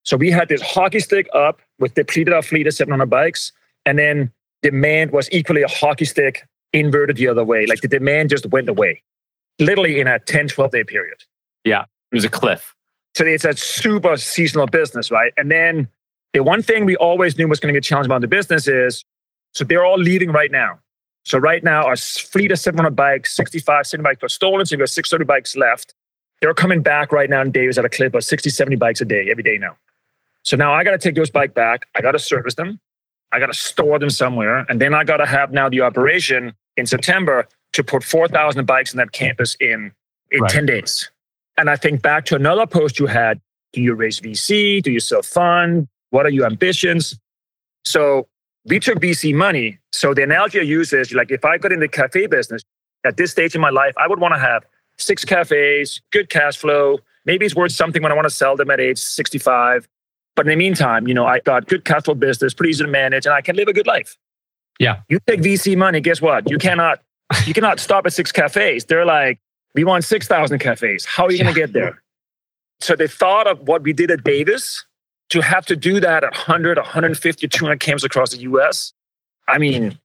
So 0.04 0.18
we 0.18 0.32
had 0.32 0.50
this 0.50 0.62
hockey 0.62 1.00
stick 1.00 1.28
up 1.34 1.62
with 1.80 1.94
depleted 1.94 2.34
our 2.34 2.42
fleet 2.42 2.68
of 2.68 2.74
700 2.74 3.06
bikes. 3.08 3.52
And 3.86 4.00
then 4.00 4.32
demand 4.62 5.12
was 5.12 5.30
equally 5.32 5.62
a 5.62 5.68
hockey 5.68 6.06
stick 6.06 6.48
inverted 6.74 7.18
the 7.18 7.28
other 7.28 7.44
way. 7.44 7.66
Like 7.66 7.82
the 7.82 7.88
demand 7.88 8.30
just 8.30 8.46
went 8.48 8.70
away, 8.70 9.02
literally 9.60 10.00
in 10.00 10.08
a 10.08 10.20
10, 10.20 10.48
12 10.48 10.72
day 10.72 10.84
period. 10.84 11.18
Yeah, 11.64 11.84
it 12.12 12.16
was 12.16 12.26
a 12.26 12.30
cliff. 12.30 12.76
So 13.16 13.26
it's 13.26 13.46
a 13.46 13.56
super 13.56 14.16
seasonal 14.18 14.68
business, 14.68 15.12
right? 15.12 15.34
And 15.38 15.52
then 15.52 15.88
the 16.34 16.44
one 16.44 16.62
thing 16.62 16.86
we 16.86 16.96
always 16.96 17.38
knew 17.38 17.48
was 17.48 17.60
going 17.60 17.74
to 17.74 17.74
be 17.74 17.80
a 17.80 17.82
challenge 17.82 18.06
about 18.06 18.22
the 18.22 18.28
business 18.28 18.68
is 18.68 19.04
so 19.54 19.66
they're 19.66 19.84
all 19.84 20.00
leaving 20.00 20.32
right 20.32 20.52
now. 20.52 20.80
So 21.24 21.38
right 21.38 21.64
now, 21.64 21.86
our 21.86 21.96
fleet 21.96 22.52
of 22.52 22.60
700 22.60 22.96
bikes, 22.96 23.36
65, 23.36 23.88
70 23.88 24.04
bikes 24.04 24.24
are 24.24 24.30
stolen. 24.30 24.66
So 24.66 24.76
we've 24.76 24.80
got 24.80 24.90
630 24.90 25.28
bikes 25.28 25.56
left. 25.56 25.94
They're 26.42 26.54
coming 26.54 26.82
back 26.82 27.12
right 27.12 27.30
now 27.30 27.42
in 27.42 27.52
days 27.52 27.78
at 27.78 27.86
a 27.86 27.90
clip 27.90 28.16
of 28.16 28.24
60, 28.24 28.50
70 28.50 28.76
bikes 28.78 29.02
a 29.02 29.06
day, 29.06 29.30
every 29.30 29.44
day 29.44 29.58
now. 29.58 29.78
So 30.44 30.58
now 30.58 30.74
I 30.74 30.84
got 30.84 30.92
to 30.92 30.98
take 30.98 31.16
those 31.16 31.30
bike 31.30 31.54
back. 31.54 31.86
I 31.96 32.02
got 32.02 32.14
to 32.14 32.20
service 32.20 32.56
them. 32.56 32.80
I 33.32 33.40
got 33.40 33.48
to 33.48 33.54
store 33.54 34.00
them 34.00 34.10
somewhere. 34.10 34.66
And 34.68 34.82
then 34.82 34.94
I 34.96 35.04
got 35.04 35.18
to 35.18 35.26
have 35.26 35.52
now 35.52 35.70
the 35.70 35.82
operation 35.82 36.54
in 36.78 36.88
September 36.88 37.48
to 37.74 37.84
put 37.84 38.04
4,000 38.04 38.66
bikes 38.66 38.92
in 38.92 38.98
that 38.98 39.12
campus 39.12 39.56
in, 39.60 39.92
in 40.32 40.42
right. 40.42 40.52
10 40.52 40.66
days. 40.66 41.12
And 41.58 41.70
I 41.70 41.76
think 41.76 42.02
back 42.02 42.26
to 42.26 42.36
another 42.36 42.66
post 42.66 43.00
you 43.00 43.06
had 43.06 43.40
do 43.74 43.82
you 43.82 43.94
raise 43.94 44.20
VC? 44.20 44.84
Do 44.84 44.92
you 44.92 45.00
self 45.00 45.26
fund? 45.26 45.88
What 46.10 46.26
are 46.26 46.30
your 46.30 46.46
ambitions? 46.46 47.18
So 47.86 48.28
we 48.66 48.80
took 48.80 49.00
VC 49.00 49.34
money. 49.34 49.80
So 49.92 50.14
the 50.14 50.24
analogy 50.24 50.60
I 50.60 50.64
use 50.64 50.94
is 50.94 51.14
like 51.14 51.32
if 51.32 51.44
I 51.46 51.58
got 51.58 51.72
in 51.72 51.80
the 51.80 51.88
cafe 51.88 52.28
business 52.28 52.64
at 53.06 53.18
this 53.18 53.32
stage 53.32 53.56
in 53.56 53.62
my 53.62 53.70
life, 53.70 53.94
I 53.98 54.08
would 54.08 54.20
want 54.20 54.34
to 54.34 54.40
have 54.40 54.64
six 54.98 55.26
cafes, 55.26 56.02
good 56.12 56.30
cash 56.30 56.58
flow. 56.58 57.00
Maybe 57.26 57.46
it's 57.46 57.56
worth 57.56 57.72
something 57.72 58.02
when 58.02 58.12
I 58.12 58.16
want 58.16 58.26
to 58.26 58.34
sell 58.34 58.56
them 58.56 58.70
at 58.72 58.80
age 58.80 59.00
65. 59.00 59.88
But 60.36 60.48
in 60.48 60.52
the 60.52 60.56
meantime, 60.56 61.08
you 61.08 61.14
know, 61.14 61.26
I 61.26 61.40
got 61.40 61.68
good 61.68 61.86
cash 61.86 62.04
flow 62.04 62.14
business, 62.14 62.54
pretty 62.54 62.72
easy 62.72 62.84
to 62.84 62.90
manage, 62.90 63.26
and 63.26 63.34
I 63.34 63.42
can 63.42 63.56
live 63.56 63.68
a 63.68 63.74
good 63.74 63.88
life. 63.88 64.18
Yeah. 64.80 65.02
You 65.10 65.20
take 65.28 65.42
VC 65.42 65.78
money, 65.78 66.00
guess 66.00 66.22
what? 66.22 66.50
You 66.50 66.58
cannot 66.58 67.02
you 67.46 67.54
cannot 67.54 67.80
stop 67.80 68.06
at 68.06 68.14
six 68.14 68.32
cafes. 68.32 68.86
They're 68.86 69.06
like, 69.06 69.40
we 69.74 69.84
want 69.84 70.04
6,000 70.04 70.60
cafes. 70.60 71.06
How 71.06 71.26
are 71.26 71.32
you 71.32 71.42
going 71.42 71.54
to 71.54 71.60
get 71.60 71.72
there? 71.74 72.02
So 72.82 72.96
they 72.96 73.08
thought 73.08 73.48
of 73.48 73.60
what 73.68 73.84
we 73.84 73.94
did 73.94 74.12
at 74.12 74.24
Davis 74.24 74.86
to 75.32 75.42
have 75.42 75.66
to 75.66 75.76
do 75.76 76.00
that 76.00 76.24
at 76.24 76.32
100, 76.32 76.78
150, 76.78 77.48
200 77.48 77.80
camps 77.80 78.04
across 78.04 78.32
the 78.32 78.40
US. 78.42 78.94
I 79.48 79.58
mean, 79.58 79.98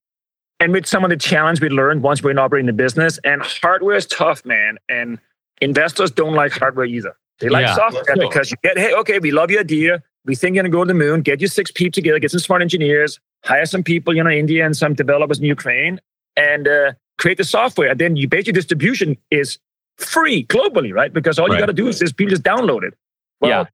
and 0.61 0.73
with 0.73 0.87
some 0.87 1.05
of 1.05 1.11
the 1.11 1.17
challenge 1.17 1.61
we 1.61 1.69
learned 1.69 2.03
once 2.03 2.23
we're 2.23 2.31
in 2.31 2.39
operating 2.39 2.67
the 2.67 2.73
business, 2.73 3.19
and 3.25 3.43
hardware 3.43 3.97
is 3.97 4.07
tough, 4.07 4.45
man. 4.45 4.79
And 4.89 5.19
investors 5.61 6.11
don't 6.11 6.35
like 6.35 6.53
hardware 6.53 6.87
either. 6.87 7.17
They 7.41 7.49
like 7.49 7.67
yeah, 7.67 7.75
software 7.75 8.05
sure. 8.05 8.29
because 8.29 8.51
you 8.51 8.57
get, 8.63 8.79
hey, 8.79 8.95
okay, 8.95 9.19
we 9.19 9.31
love 9.31 9.51
your 9.51 9.61
idea. 9.61 10.03
We 10.25 10.35
think 10.35 10.55
you're 10.55 10.63
going 10.63 10.73
to 10.73 10.77
go 10.77 10.85
to 10.85 10.89
the 10.89 10.95
moon. 10.95 11.21
Get 11.21 11.41
your 11.41 11.49
six 11.49 11.71
people 11.71 11.93
together, 11.93 12.19
get 12.19 12.31
some 12.31 12.41
smart 12.41 12.63
engineers, 12.63 13.21
hire 13.45 13.67
some 13.67 13.83
people, 13.83 14.15
you 14.17 14.25
know, 14.25 14.31
India 14.31 14.65
and 14.65 14.77
some 14.77 14.95
developers 14.95 15.39
in 15.39 15.45
Ukraine, 15.45 16.01
and 16.37 16.67
uh, 16.67 16.93
create 17.19 17.37
the 17.37 17.45
software. 17.45 17.91
And 17.91 18.01
then 18.01 18.17
you 18.17 18.29
basically 18.29 18.55
distribution 18.55 19.17
is 19.31 19.59
free 19.99 20.45
globally, 20.45 20.95
right? 20.95 21.13
Because 21.13 21.39
all 21.39 21.49
right. 21.49 21.55
you 21.55 21.61
got 21.61 21.67
to 21.67 21.73
do 21.73 21.89
is 21.89 21.99
just 21.99 22.17
people 22.17 22.31
just 22.31 22.43
download 22.43 22.85
it. 22.85 22.95
Well, 23.41 23.51
yeah. 23.51 23.65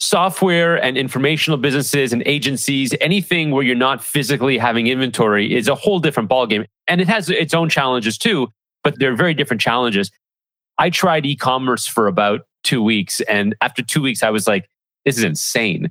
Software 0.00 0.82
and 0.82 0.96
informational 0.96 1.56
businesses 1.56 2.12
and 2.12 2.22
agencies, 2.26 2.94
anything 3.00 3.52
where 3.52 3.62
you're 3.62 3.76
not 3.76 4.02
physically 4.02 4.58
having 4.58 4.86
inventory 4.86 5.54
is 5.54 5.68
a 5.68 5.74
whole 5.74 6.00
different 6.00 6.28
ballgame. 6.28 6.66
And 6.86 7.00
it 7.00 7.08
has 7.08 7.30
its 7.30 7.54
own 7.54 7.68
challenges 7.68 8.18
too, 8.18 8.48
but 8.82 8.98
they're 8.98 9.16
very 9.16 9.34
different 9.34 9.60
challenges. 9.60 10.10
I 10.78 10.90
tried 10.90 11.24
e-commerce 11.24 11.86
for 11.86 12.08
about 12.08 12.42
two 12.64 12.82
weeks. 12.82 13.20
And 13.22 13.54
after 13.60 13.82
two 13.82 14.02
weeks, 14.02 14.22
I 14.22 14.30
was 14.30 14.46
like, 14.46 14.68
this 15.04 15.16
is 15.16 15.24
insane. 15.24 15.90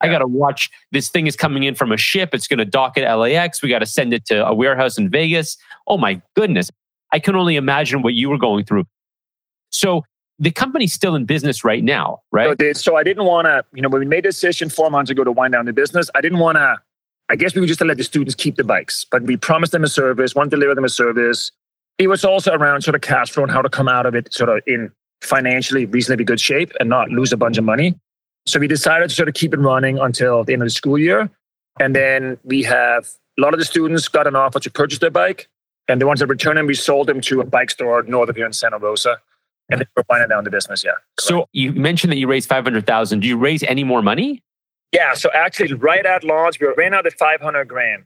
I 0.00 0.08
got 0.08 0.20
to 0.20 0.26
watch 0.26 0.70
this 0.92 1.08
thing 1.08 1.26
is 1.26 1.36
coming 1.36 1.64
in 1.64 1.74
from 1.74 1.92
a 1.92 1.96
ship. 1.96 2.30
It's 2.32 2.46
going 2.46 2.58
to 2.58 2.64
dock 2.64 2.96
at 2.96 3.12
LAX. 3.12 3.62
We 3.62 3.68
got 3.68 3.80
to 3.80 3.86
send 3.86 4.14
it 4.14 4.24
to 4.26 4.46
a 4.46 4.54
warehouse 4.54 4.96
in 4.96 5.10
Vegas. 5.10 5.58
Oh 5.86 5.98
my 5.98 6.22
goodness. 6.34 6.70
I 7.12 7.18
can 7.18 7.36
only 7.36 7.56
imagine 7.56 8.02
what 8.02 8.14
you 8.14 8.30
were 8.30 8.38
going 8.38 8.64
through. 8.64 8.84
So 9.70 10.04
the 10.40 10.50
company's 10.50 10.94
still 10.94 11.14
in 11.14 11.26
business 11.26 11.64
right 11.64 11.84
now, 11.84 12.22
right? 12.32 12.58
So, 12.58 12.72
so 12.72 12.96
I 12.96 13.04
didn't 13.04 13.24
want 13.24 13.44
to, 13.44 13.62
you 13.74 13.82
know, 13.82 13.90
when 13.90 14.00
we 14.00 14.06
made 14.06 14.24
a 14.24 14.30
decision 14.30 14.70
four 14.70 14.90
months 14.90 15.10
ago 15.10 15.22
to 15.22 15.30
wind 15.30 15.52
down 15.52 15.66
the 15.66 15.72
business, 15.74 16.10
I 16.14 16.22
didn't 16.22 16.38
want 16.38 16.56
to, 16.56 16.78
I 17.28 17.36
guess 17.36 17.54
we 17.54 17.60
were 17.60 17.66
just 17.66 17.78
to 17.80 17.84
let 17.84 17.98
the 17.98 18.04
students 18.04 18.34
keep 18.34 18.56
the 18.56 18.64
bikes, 18.64 19.04
but 19.04 19.22
we 19.22 19.36
promised 19.36 19.72
them 19.72 19.84
a 19.84 19.88
service, 19.88 20.34
want 20.34 20.50
to 20.50 20.56
deliver 20.56 20.74
them 20.74 20.84
a 20.84 20.88
service. 20.88 21.52
It 21.98 22.08
was 22.08 22.24
also 22.24 22.54
around 22.54 22.80
sort 22.82 22.94
of 22.94 23.02
cash 23.02 23.30
flow 23.30 23.42
and 23.42 23.52
how 23.52 23.60
to 23.60 23.68
come 23.68 23.86
out 23.86 24.06
of 24.06 24.14
it 24.14 24.32
sort 24.32 24.48
of 24.48 24.62
in 24.66 24.90
financially 25.20 25.84
reasonably 25.84 26.24
good 26.24 26.40
shape 26.40 26.72
and 26.80 26.88
not 26.88 27.10
lose 27.10 27.32
a 27.34 27.36
bunch 27.36 27.58
of 27.58 27.64
money. 27.64 27.94
So 28.46 28.58
we 28.58 28.66
decided 28.66 29.10
to 29.10 29.14
sort 29.14 29.28
of 29.28 29.34
keep 29.34 29.52
it 29.52 29.60
running 29.60 29.98
until 29.98 30.42
the 30.42 30.54
end 30.54 30.62
of 30.62 30.66
the 30.66 30.70
school 30.70 30.98
year. 30.98 31.28
And 31.78 31.94
then 31.94 32.38
we 32.44 32.62
have 32.62 33.06
a 33.38 33.42
lot 33.42 33.52
of 33.52 33.60
the 33.60 33.66
students 33.66 34.08
got 34.08 34.26
an 34.26 34.34
offer 34.34 34.58
to 34.58 34.70
purchase 34.70 35.00
their 35.00 35.10
bike. 35.10 35.50
And 35.88 36.00
the 36.00 36.06
ones 36.06 36.20
that 36.20 36.28
returned 36.28 36.56
them, 36.56 36.66
we 36.66 36.74
sold 36.74 37.08
them 37.08 37.20
to 37.22 37.42
a 37.42 37.44
bike 37.44 37.70
store 37.70 38.02
north 38.04 38.30
of 38.30 38.36
here 38.36 38.46
in 38.46 38.54
Santa 38.54 38.78
Rosa. 38.78 39.18
And 39.70 39.86
we're 39.96 40.04
winding 40.08 40.28
down 40.28 40.44
the 40.44 40.50
business, 40.50 40.84
yeah. 40.84 40.92
So 41.18 41.46
you 41.52 41.72
mentioned 41.72 42.12
that 42.12 42.16
you 42.16 42.26
raised 42.26 42.48
500,000. 42.48 43.20
Do 43.20 43.28
you 43.28 43.36
raise 43.36 43.62
any 43.62 43.84
more 43.84 44.02
money? 44.02 44.42
Yeah. 44.92 45.14
So 45.14 45.30
actually, 45.32 45.72
right 45.74 46.04
at 46.04 46.24
launch, 46.24 46.60
we 46.60 46.66
ran 46.76 46.94
out 46.94 47.06
at 47.06 47.18
500 47.18 47.66
grand, 47.66 48.04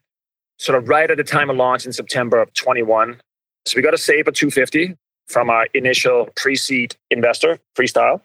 sort 0.58 0.76
of 0.76 0.88
right 0.88 1.10
at 1.10 1.16
the 1.16 1.24
time 1.24 1.50
of 1.50 1.56
launch 1.56 1.86
in 1.86 1.92
September 1.92 2.40
of 2.40 2.52
21. 2.54 3.20
So 3.66 3.76
we 3.76 3.82
got 3.82 3.92
to 3.92 3.98
save 3.98 4.28
a 4.28 4.32
250 4.32 4.96
from 5.26 5.48
our 5.48 5.66
initial 5.72 6.28
pre-seed 6.36 6.96
investor, 7.10 7.58
Freestyle. 7.76 8.20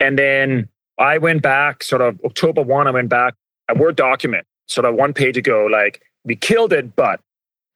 And 0.00 0.18
then 0.18 0.68
I 0.98 1.18
went 1.18 1.42
back 1.42 1.84
sort 1.84 2.02
of 2.02 2.18
October 2.24 2.62
1, 2.62 2.86
I 2.86 2.90
went 2.90 3.08
back 3.08 3.34
a 3.68 3.74
Word 3.74 3.96
document, 3.96 4.44
sort 4.66 4.84
of 4.84 4.94
one 4.94 5.12
page 5.12 5.36
ago, 5.36 5.66
like 5.66 6.02
we 6.24 6.34
killed 6.34 6.72
it, 6.72 6.96
but, 6.96 7.20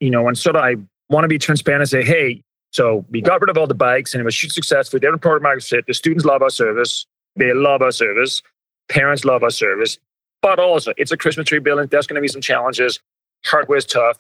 you 0.01 0.11
know, 0.11 0.27
and 0.27 0.37
sort 0.37 0.57
of 0.57 0.65
I 0.65 0.77
want 1.09 1.25
to 1.25 1.29
be 1.29 1.39
transparent 1.39 1.83
and 1.83 1.89
say, 1.89 2.03
hey, 2.03 2.43
so 2.71 3.05
we 3.11 3.21
got 3.21 3.41
rid 3.41 3.51
of 3.51 3.59
all 3.59 3.67
the 3.67 3.75
bikes 3.75 4.15
and 4.15 4.21
it 4.21 4.25
was 4.25 4.41
huge 4.41 4.53
success. 4.53 4.93
We 4.93 5.01
didn't 5.01 5.19
product 5.19 5.43
market 5.43 5.65
fit. 5.65 5.87
The 5.87 5.95
students 5.95 6.25
love 6.25 6.43
our 6.43 6.51
service. 6.51 7.07
They 7.37 7.53
love 7.53 7.83
our 7.83 7.93
service. 7.93 8.43
Parents 8.89 9.25
love 9.25 9.43
our 9.43 9.51
service. 9.51 9.99
But 10.43 10.59
also, 10.59 10.93
it's 10.97 11.13
a 11.13 11.17
Christmas 11.17 11.49
tree 11.49 11.59
building. 11.59 11.89
There's 11.91 12.07
going 12.07 12.17
to 12.17 12.21
be 12.21 12.29
some 12.29 12.41
challenges. 12.41 13.01
Hardware's 13.45 13.85
tough. 13.85 14.19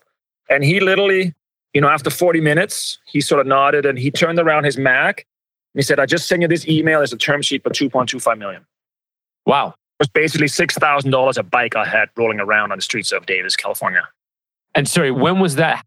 And 0.49 0.65
he 0.65 0.81
literally, 0.81 1.33
you 1.73 1.81
know, 1.81 1.89
after 1.89 2.11
40 2.11 2.41
minutes, 2.41 2.99
he 3.07 3.21
sort 3.21 3.41
of 3.41 3.47
nodded 3.47 3.87
and 3.87 3.99
he 3.99 4.11
turned 4.11 4.39
around 4.39 4.65
his 4.65 4.77
Mac 4.77 5.27
and 5.75 5.79
he 5.81 5.83
said, 5.83 6.01
I 6.01 6.07
just 6.07 6.27
sent 6.27 6.43
you 6.43 6.49
this 6.49 6.67
email 6.67 7.01
as 7.01 7.13
a 7.13 7.17
term 7.17 7.43
sheet 7.43 7.63
for 7.63 7.71
2.25 7.71 8.39
million. 8.39 8.67
Wow. 9.47 9.69
It 9.69 9.75
was 10.01 10.09
basically 10.09 10.49
$6,000 10.49 11.37
a 11.37 11.43
bike 11.43 11.77
I 11.77 11.85
had 11.85 12.09
rolling 12.17 12.41
around 12.41 12.73
on 12.73 12.79
the 12.79 12.83
streets 12.83 13.13
of 13.13 13.27
Davis, 13.27 13.55
California. 13.55 14.09
And 14.75 14.89
sorry, 14.89 15.11
when 15.11 15.39
was 15.41 15.57
that? 15.57 15.85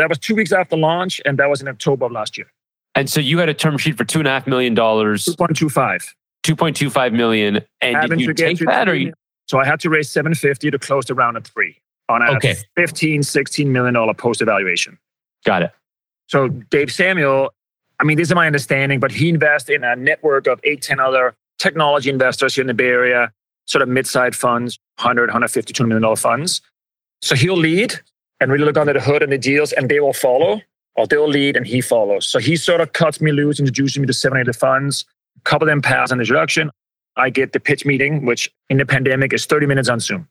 That 0.00 0.08
was 0.08 0.18
two 0.18 0.34
weeks 0.34 0.50
after 0.50 0.76
launch, 0.76 1.20
and 1.26 1.38
that 1.38 1.50
was 1.50 1.60
in 1.60 1.68
October 1.68 2.06
of 2.06 2.12
last 2.12 2.38
year. 2.38 2.50
And 2.94 3.08
so 3.08 3.20
you 3.20 3.38
had 3.38 3.48
a 3.48 3.54
term 3.54 3.76
sheet 3.76 3.96
for 3.96 4.04
two 4.04 4.18
and 4.18 4.26
a 4.26 4.30
half 4.30 4.46
million 4.46 4.74
dollars. 4.74 5.26
2.25. 5.26 6.08
2.25 6.42 7.12
million. 7.12 7.60
And 7.80 8.08
did 8.08 8.20
you 8.20 8.32
take 8.32 8.58
that 8.60 8.88
or 8.88 8.94
you? 8.94 9.12
So 9.46 9.58
I 9.58 9.66
had 9.66 9.78
to 9.80 9.90
raise 9.90 10.08
750 10.08 10.70
to 10.70 10.78
close 10.78 11.04
the 11.04 11.14
round 11.14 11.36
at 11.36 11.46
three 11.46 11.76
on 12.08 12.22
a 12.22 12.32
okay. 12.36 12.56
15, 12.76 13.22
16 13.22 13.72
million 13.72 13.94
dollar 13.94 14.14
post 14.14 14.40
evaluation. 14.40 14.98
Got 15.44 15.64
it. 15.64 15.72
So 16.28 16.48
Dave 16.48 16.90
Samuel, 16.90 17.52
I 17.98 18.04
mean, 18.04 18.16
this 18.16 18.28
is 18.28 18.34
my 18.34 18.46
understanding, 18.46 19.00
but 19.00 19.12
he 19.12 19.28
invests 19.28 19.68
in 19.68 19.84
a 19.84 19.96
network 19.96 20.46
of 20.46 20.60
eight, 20.64 20.80
10 20.82 20.98
other 20.98 21.34
technology 21.58 22.08
investors 22.08 22.54
here 22.54 22.62
in 22.62 22.68
the 22.68 22.74
Bay 22.74 22.88
Area, 22.88 23.32
sort 23.66 23.82
of 23.82 23.88
mid-sized 23.88 24.36
funds, 24.36 24.78
100, 24.98 25.28
150, 25.28 25.72
200 25.72 25.88
million 25.88 26.02
dollar 26.02 26.16
funds. 26.16 26.62
So 27.20 27.34
he'll 27.34 27.56
lead 27.56 28.00
and 28.40 28.50
really 28.50 28.64
look 28.64 28.76
under 28.76 28.92
the 28.92 29.00
hood 29.00 29.22
and 29.22 29.30
the 29.30 29.38
deals 29.38 29.72
and 29.72 29.88
they 29.88 30.00
will 30.00 30.12
follow 30.12 30.60
or 30.96 31.06
they'll 31.06 31.28
lead 31.28 31.56
and 31.56 31.66
he 31.66 31.80
follows. 31.80 32.26
So 32.26 32.38
he 32.38 32.56
sort 32.56 32.80
of 32.80 32.92
cuts 32.92 33.20
me 33.20 33.32
loose, 33.32 33.58
introduces 33.58 33.98
me 33.98 34.06
to 34.06 34.12
seven, 34.12 34.44
the 34.44 34.52
funds. 34.52 35.04
A 35.36 35.40
couple 35.42 35.68
of 35.68 35.72
them 35.72 35.82
pass 35.82 36.10
an 36.10 36.20
introduction. 36.20 36.70
I 37.16 37.30
get 37.30 37.52
the 37.52 37.60
pitch 37.60 37.84
meeting, 37.84 38.24
which 38.24 38.50
in 38.68 38.78
the 38.78 38.86
pandemic 38.86 39.32
is 39.32 39.46
30 39.46 39.66
minutes 39.66 39.88
on 39.88 40.00
Zoom. 40.00 40.28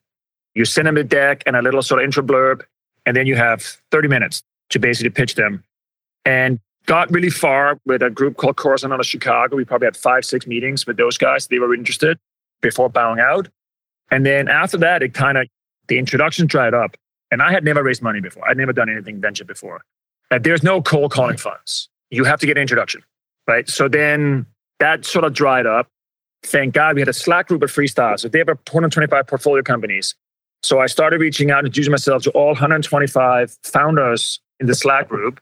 You 0.56 0.66
send 0.66 0.88
them 0.88 0.96
the 0.96 1.04
deck 1.04 1.44
and 1.46 1.56
a 1.56 1.62
little 1.62 1.82
sort 1.82 2.02
of 2.02 2.06
intro 2.06 2.24
blurb, 2.24 2.64
and 3.06 3.16
then 3.16 3.28
you 3.28 3.36
have 3.36 3.62
30 3.92 4.08
minutes 4.08 4.44
to 4.70 4.80
basically 4.80 5.10
pitch 5.10 5.36
them. 5.36 5.64
And 6.26 6.60
got 6.86 7.12
really 7.12 7.30
far 7.30 7.80
with 7.86 8.02
a 8.02 8.10
group 8.10 8.38
called 8.38 8.58
Coruscant 8.58 8.92
out 8.92 9.00
of 9.00 9.06
Chicago. 9.06 9.56
We 9.56 9.66
probably 9.66 9.86
had 9.86 9.98
five, 9.98 10.26
six 10.26 10.48
meetings 10.48 10.88
with 10.88 10.98
those 10.98 11.18
guys. 11.18 11.48
They 11.48 11.60
were 11.60 11.74
interested 11.74 12.18
before 12.62 12.90
bowing 12.90 13.20
out. 13.20 13.48
And 14.12 14.26
then 14.26 14.48
after 14.48 14.78
that, 14.78 15.04
it 15.04 15.14
kind 15.14 15.38
of, 15.38 15.48
the 15.88 16.00
introduction 16.00 16.48
dried 16.48 16.74
up. 16.74 16.98
And 17.32 17.42
I 17.42 17.52
had 17.52 17.64
never 17.64 17.84
raised 17.84 18.02
money 18.02 18.22
before. 18.22 18.48
I'd 18.50 18.58
never 18.58 18.74
done 18.74 18.90
anything 18.90 19.22
venture 19.22 19.46
before. 19.46 19.82
And 20.32 20.44
there's 20.44 20.64
no 20.64 20.82
cold 20.82 21.12
calling 21.12 21.38
funds. 21.38 21.90
You 22.10 22.24
have 22.24 22.40
to 22.40 22.46
get 22.46 22.58
an 22.58 22.62
introduction, 22.62 23.04
right? 23.48 23.70
So 23.70 23.88
then 23.88 24.46
that 24.80 25.06
sort 25.06 25.26
of 25.26 25.34
dried 25.34 25.66
up. 25.66 25.88
Thank 26.44 26.74
God 26.74 26.96
we 26.96 27.02
had 27.02 27.08
a 27.08 27.14
Slack 27.14 27.48
group 27.48 27.62
at 27.64 27.70
Freestyle. 27.70 28.20
So 28.20 28.30
they 28.30 28.40
have 28.40 28.48
125 28.48 29.28
portfolio 29.28 29.62
companies. 29.62 30.16
So 30.64 30.80
I 30.80 30.88
started 30.88 31.22
reaching 31.22 31.52
out 31.52 31.60
and 31.60 31.68
introducing 31.68 31.92
myself 31.92 32.24
to 32.24 32.32
all 32.32 32.48
125 32.48 33.58
founders 33.64 34.40
in 34.60 34.68
the 34.68 34.76
Slack 34.76 35.08
group 35.08 35.40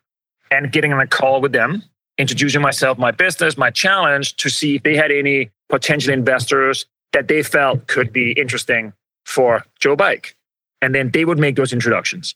and 0.51 0.71
getting 0.71 0.93
on 0.93 0.99
a 0.99 1.07
call 1.07 1.41
with 1.41 1.51
them, 1.51 1.83
introducing 2.17 2.61
myself, 2.61 2.97
my 2.97 3.11
business, 3.11 3.57
my 3.57 3.69
challenge 3.69 4.35
to 4.37 4.49
see 4.49 4.75
if 4.75 4.83
they 4.83 4.95
had 4.95 5.11
any 5.11 5.51
potential 5.69 6.13
investors 6.13 6.85
that 7.13 7.27
they 7.27 7.43
felt 7.43 7.87
could 7.87 8.13
be 8.13 8.31
interesting 8.33 8.93
for 9.25 9.65
Joe 9.79 9.95
Bike. 9.95 10.36
And 10.81 10.93
then 10.93 11.11
they 11.11 11.25
would 11.25 11.39
make 11.39 11.55
those 11.55 11.73
introductions. 11.73 12.35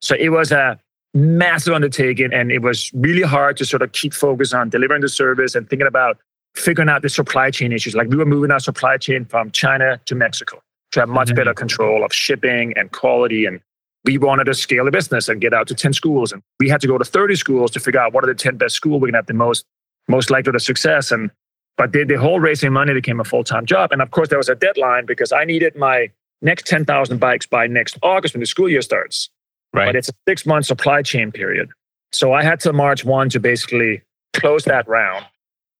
So 0.00 0.16
it 0.18 0.30
was 0.30 0.52
a 0.52 0.78
massive 1.14 1.74
undertaking. 1.74 2.32
And 2.32 2.50
it 2.50 2.62
was 2.62 2.90
really 2.94 3.22
hard 3.22 3.56
to 3.58 3.64
sort 3.64 3.82
of 3.82 3.92
keep 3.92 4.12
focus 4.12 4.52
on 4.52 4.70
delivering 4.70 5.00
the 5.00 5.08
service 5.08 5.54
and 5.54 5.68
thinking 5.68 5.86
about 5.86 6.18
figuring 6.54 6.88
out 6.88 7.02
the 7.02 7.08
supply 7.08 7.50
chain 7.50 7.72
issues. 7.72 7.94
Like 7.94 8.08
we 8.08 8.16
were 8.16 8.26
moving 8.26 8.50
our 8.50 8.60
supply 8.60 8.96
chain 8.96 9.24
from 9.24 9.50
China 9.50 10.00
to 10.06 10.14
Mexico 10.14 10.62
to 10.92 11.00
have 11.00 11.08
much 11.08 11.28
mm-hmm. 11.28 11.36
better 11.36 11.54
control 11.54 12.04
of 12.04 12.12
shipping 12.12 12.72
and 12.76 12.90
quality. 12.92 13.46
And 13.46 13.60
we 14.04 14.18
wanted 14.18 14.44
to 14.44 14.54
scale 14.54 14.84
the 14.84 14.90
business 14.90 15.28
and 15.28 15.40
get 15.40 15.54
out 15.54 15.66
to 15.68 15.74
10 15.74 15.92
schools. 15.92 16.32
And 16.32 16.42
we 16.60 16.68
had 16.68 16.80
to 16.82 16.86
go 16.86 16.98
to 16.98 17.04
30 17.04 17.36
schools 17.36 17.70
to 17.72 17.80
figure 17.80 18.00
out 18.00 18.12
what 18.12 18.24
are 18.24 18.28
the 18.28 18.34
10 18.34 18.56
best 18.56 18.74
schools 18.74 19.00
we're 19.00 19.08
going 19.08 19.12
to 19.12 19.18
have 19.18 19.26
the 19.26 19.34
most, 19.34 19.64
most 20.08 20.30
likely 20.30 20.52
to 20.52 20.60
success. 20.60 21.10
And 21.10 21.30
but 21.76 21.92
the, 21.92 22.04
the 22.04 22.14
whole 22.14 22.38
raising 22.38 22.72
money 22.72 22.92
became 22.92 23.18
a 23.18 23.24
full-time 23.24 23.66
job. 23.66 23.90
And 23.90 24.00
of 24.00 24.12
course, 24.12 24.28
there 24.28 24.38
was 24.38 24.48
a 24.48 24.54
deadline 24.54 25.06
because 25.06 25.32
I 25.32 25.44
needed 25.44 25.74
my 25.74 26.10
next 26.44 26.66
10,000 26.66 27.18
bikes 27.18 27.46
by 27.46 27.66
next 27.66 27.98
August 28.02 28.34
when 28.34 28.40
the 28.40 28.46
school 28.46 28.68
year 28.68 28.82
starts. 28.82 29.30
Right. 29.72 29.86
But 29.86 29.96
it's 29.96 30.08
a 30.08 30.12
six 30.28 30.46
month 30.46 30.66
supply 30.66 31.02
chain 31.02 31.32
period. 31.32 31.70
So 32.12 32.32
I 32.32 32.44
had 32.44 32.60
to 32.60 32.72
March 32.72 33.04
1 33.04 33.30
to 33.30 33.40
basically 33.40 34.02
close 34.34 34.64
that 34.66 34.86
round. 34.86 35.26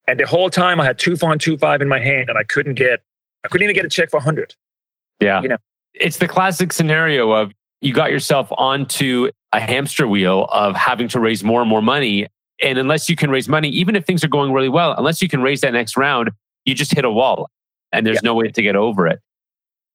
And 0.09 0.19
the 0.19 0.27
whole 0.27 0.51
time 0.51 0.81
I 0.81 0.85
had 0.85 0.99
2.25 0.99 1.81
in 1.81 1.89
my 1.89 2.01
hand 2.01 2.29
and 2.29 2.37
I 2.37 2.43
couldn't 2.43 2.75
get, 2.75 3.03
I 3.45 3.49
couldn't 3.49 3.65
even 3.65 3.77
get 3.77 3.85
a 3.85 3.89
check 3.89 4.11
for 4.11 4.17
100. 4.17 4.55
Yeah. 5.21 5.41
You 5.43 5.49
know, 5.49 5.57
it's 5.95 6.17
the 6.17 6.27
classic 6.27 6.73
scenario 6.73 7.31
of 7.31 7.53
you 7.81 7.95
got 7.95 8.11
yourself 8.11 8.49
onto 8.59 9.31
a 9.53 9.61
hamster 9.61 10.09
wheel 10.09 10.49
of 10.51 10.75
having 10.75 11.07
to 11.09 11.21
raise 11.21 11.45
more 11.45 11.61
and 11.61 11.71
more 11.71 11.83
money. 11.83 12.27
And 12.61 12.79
unless 12.79 13.09
you 13.09 13.17
can 13.17 13.31
raise 13.31 13.49
money, 13.49 13.69
even 13.69 13.95
if 13.95 14.05
things 14.05 14.25
are 14.25 14.29
going 14.29 14.53
really 14.53 14.69
well, 14.69 14.95
unless 14.97 15.23
you 15.23 15.29
can 15.29 15.41
raise 15.43 15.61
that 15.61 15.73
next 15.73 15.97
round, 15.97 16.31
you 16.65 16.75
just 16.75 16.93
hit 16.93 17.05
a 17.05 17.11
wall 17.11 17.51
and 17.93 18.07
there's 18.07 18.17
yeah. 18.17 18.29
no 18.31 18.35
way 18.35 18.49
to 18.49 18.63
get 18.63 18.75
over 18.75 19.07
it. 19.07 19.21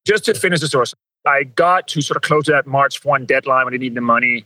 Just 0.09 0.25
to 0.25 0.33
finish 0.33 0.59
the 0.59 0.67
source, 0.67 0.95
I 1.27 1.43
got 1.43 1.87
to 1.89 2.01
sort 2.01 2.17
of 2.17 2.23
close 2.23 2.45
that 2.45 2.65
March 2.65 3.05
1 3.05 3.27
deadline 3.27 3.65
when 3.65 3.75
I 3.75 3.77
needed 3.77 3.93
the 3.93 4.01
money. 4.01 4.43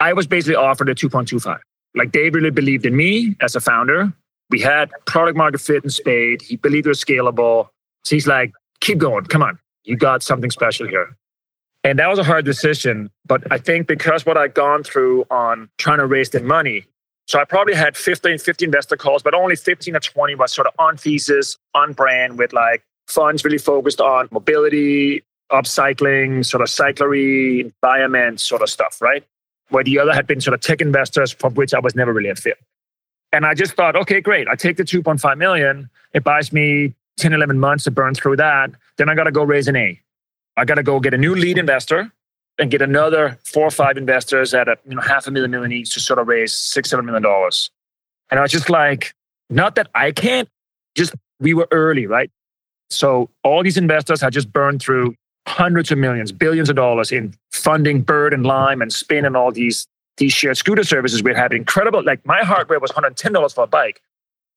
I 0.00 0.12
was 0.12 0.26
basically 0.26 0.56
offered 0.56 0.88
a 0.88 0.94
2.25. 0.96 1.60
Like 1.94 2.10
Dave 2.10 2.34
really 2.34 2.50
believed 2.50 2.84
in 2.84 2.96
me 2.96 3.36
as 3.40 3.54
a 3.54 3.60
founder. 3.60 4.12
We 4.50 4.60
had 4.60 4.90
product 5.06 5.38
market 5.38 5.60
fit 5.60 5.84
in 5.84 5.90
spade. 5.90 6.42
He 6.42 6.56
believed 6.56 6.86
it 6.86 6.88
was 6.88 7.00
scalable. 7.00 7.68
So 8.02 8.16
he's 8.16 8.26
like, 8.26 8.50
keep 8.80 8.98
going. 8.98 9.26
Come 9.26 9.40
on. 9.40 9.60
You 9.84 9.96
got 9.96 10.24
something 10.24 10.50
special 10.50 10.88
here. 10.88 11.16
And 11.84 12.00
that 12.00 12.08
was 12.08 12.18
a 12.18 12.24
hard 12.24 12.44
decision. 12.44 13.08
But 13.24 13.52
I 13.52 13.58
think 13.58 13.86
because 13.86 14.26
what 14.26 14.36
I'd 14.36 14.54
gone 14.54 14.82
through 14.82 15.26
on 15.30 15.68
trying 15.78 15.98
to 15.98 16.06
raise 16.06 16.30
the 16.30 16.40
money, 16.40 16.86
so 17.28 17.38
I 17.38 17.44
probably 17.44 17.74
had 17.74 17.96
15, 17.96 18.38
50 18.38 18.64
investor 18.64 18.96
calls, 18.96 19.22
but 19.22 19.32
only 19.32 19.54
15 19.54 19.94
or 19.94 20.00
20 20.00 20.34
was 20.34 20.52
sort 20.52 20.66
of 20.66 20.72
on 20.76 20.96
thesis, 20.96 21.56
on 21.72 21.92
brand 21.92 22.36
with 22.36 22.52
like 22.52 22.82
funds 23.08 23.44
really 23.44 23.58
focused 23.58 24.00
on 24.00 24.28
mobility, 24.30 25.24
upcycling, 25.50 26.44
sort 26.44 26.62
of 26.62 26.68
cyclery, 26.68 27.60
environment 27.60 28.40
sort 28.40 28.62
of 28.62 28.70
stuff, 28.70 29.00
right? 29.00 29.24
Where 29.70 29.84
the 29.84 29.98
other 29.98 30.12
had 30.12 30.26
been 30.26 30.40
sort 30.40 30.54
of 30.54 30.60
tech 30.60 30.80
investors 30.80 31.32
for 31.32 31.50
which 31.50 31.74
I 31.74 31.80
was 31.80 31.94
never 31.94 32.12
really 32.12 32.30
a 32.30 32.34
fit. 32.34 32.58
And 33.32 33.44
I 33.44 33.54
just 33.54 33.74
thought, 33.74 33.96
okay, 33.96 34.20
great. 34.20 34.48
I 34.48 34.54
take 34.54 34.76
the 34.76 34.84
2.5 34.84 35.36
million. 35.36 35.90
It 36.14 36.24
buys 36.24 36.52
me 36.52 36.94
10, 37.18 37.32
11 37.32 37.58
months 37.58 37.84
to 37.84 37.90
burn 37.90 38.14
through 38.14 38.36
that. 38.36 38.70
Then 38.96 39.08
I 39.08 39.14
got 39.14 39.24
to 39.24 39.32
go 39.32 39.42
raise 39.42 39.68
an 39.68 39.76
A. 39.76 40.00
I 40.56 40.64
got 40.64 40.76
to 40.76 40.82
go 40.82 40.98
get 41.00 41.14
a 41.14 41.18
new 41.18 41.34
lead 41.34 41.58
investor 41.58 42.10
and 42.58 42.70
get 42.70 42.82
another 42.82 43.38
four 43.44 43.64
or 43.64 43.70
five 43.70 43.96
investors 43.96 44.52
at 44.52 44.66
a 44.66 44.76
you 44.88 44.96
know 44.96 45.00
half 45.00 45.26
a 45.26 45.30
million 45.30 45.50
million 45.50 45.72
each 45.72 45.94
to 45.94 46.00
sort 46.00 46.18
of 46.18 46.26
raise 46.26 46.52
six, 46.52 46.90
seven 46.90 47.06
million 47.06 47.22
dollars. 47.22 47.70
And 48.30 48.40
I 48.40 48.42
was 48.42 48.50
just 48.50 48.68
like, 48.68 49.14
not 49.48 49.76
that 49.76 49.88
I 49.94 50.10
can't, 50.10 50.48
just 50.96 51.14
we 51.38 51.54
were 51.54 51.68
early, 51.70 52.06
right? 52.06 52.30
So 52.90 53.30
all 53.44 53.62
these 53.62 53.76
investors 53.76 54.20
had 54.20 54.32
just 54.32 54.52
burned 54.52 54.80
through 54.82 55.14
hundreds 55.46 55.90
of 55.90 55.98
millions, 55.98 56.32
billions 56.32 56.68
of 56.68 56.76
dollars 56.76 57.12
in 57.12 57.34
funding 57.52 58.02
Bird 58.02 58.34
and 58.34 58.44
Lime 58.44 58.82
and 58.82 58.92
Spin 58.92 59.24
and 59.24 59.36
all 59.36 59.52
these 59.52 59.86
these 60.18 60.32
shared 60.32 60.56
scooter 60.56 60.82
services. 60.82 61.22
We 61.22 61.32
had 61.32 61.52
incredible, 61.52 62.02
like 62.02 62.24
my 62.26 62.42
hardware 62.42 62.80
was 62.80 62.90
$110 62.90 63.54
for 63.54 63.64
a 63.64 63.66
bike. 63.66 64.02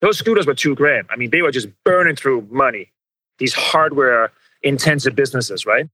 Those 0.00 0.18
scooters 0.18 0.44
were 0.46 0.54
two 0.54 0.74
grand. 0.74 1.06
I 1.08 1.16
mean, 1.16 1.30
they 1.30 1.40
were 1.40 1.52
just 1.52 1.68
burning 1.84 2.16
through 2.16 2.48
money. 2.50 2.90
These 3.38 3.54
hardware 3.54 4.32
intensive 4.62 5.14
businesses, 5.14 5.64
right? 5.64 5.88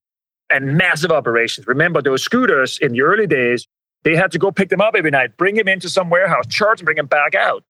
And 0.50 0.78
massive 0.78 1.10
operations. 1.10 1.66
Remember, 1.66 2.00
those 2.00 2.22
scooters 2.22 2.78
in 2.78 2.92
the 2.92 3.02
early 3.02 3.26
days, 3.26 3.68
they 4.04 4.16
had 4.16 4.32
to 4.32 4.38
go 4.38 4.50
pick 4.50 4.70
them 4.70 4.80
up 4.80 4.94
every 4.96 5.10
night, 5.10 5.36
bring 5.36 5.56
them 5.56 5.68
into 5.68 5.90
some 5.90 6.08
warehouse, 6.08 6.46
charge 6.48 6.80
and 6.80 6.86
bring 6.86 6.96
them 6.96 7.06
back 7.06 7.34
out. 7.34 7.62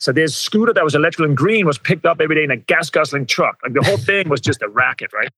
So 0.00 0.12
this 0.12 0.34
scooter 0.34 0.72
that 0.72 0.82
was 0.82 0.94
electrical 0.94 1.26
and 1.26 1.36
green 1.36 1.66
was 1.66 1.78
picked 1.78 2.06
up 2.06 2.20
every 2.20 2.34
day 2.34 2.44
in 2.44 2.50
a 2.50 2.56
gas 2.56 2.88
guzzling 2.88 3.26
truck. 3.26 3.58
Like 3.62 3.74
the 3.74 3.82
whole 3.82 3.98
thing 3.98 4.28
was 4.28 4.40
just 4.40 4.62
a 4.62 4.68
racket, 4.68 5.12
right? 5.12 5.28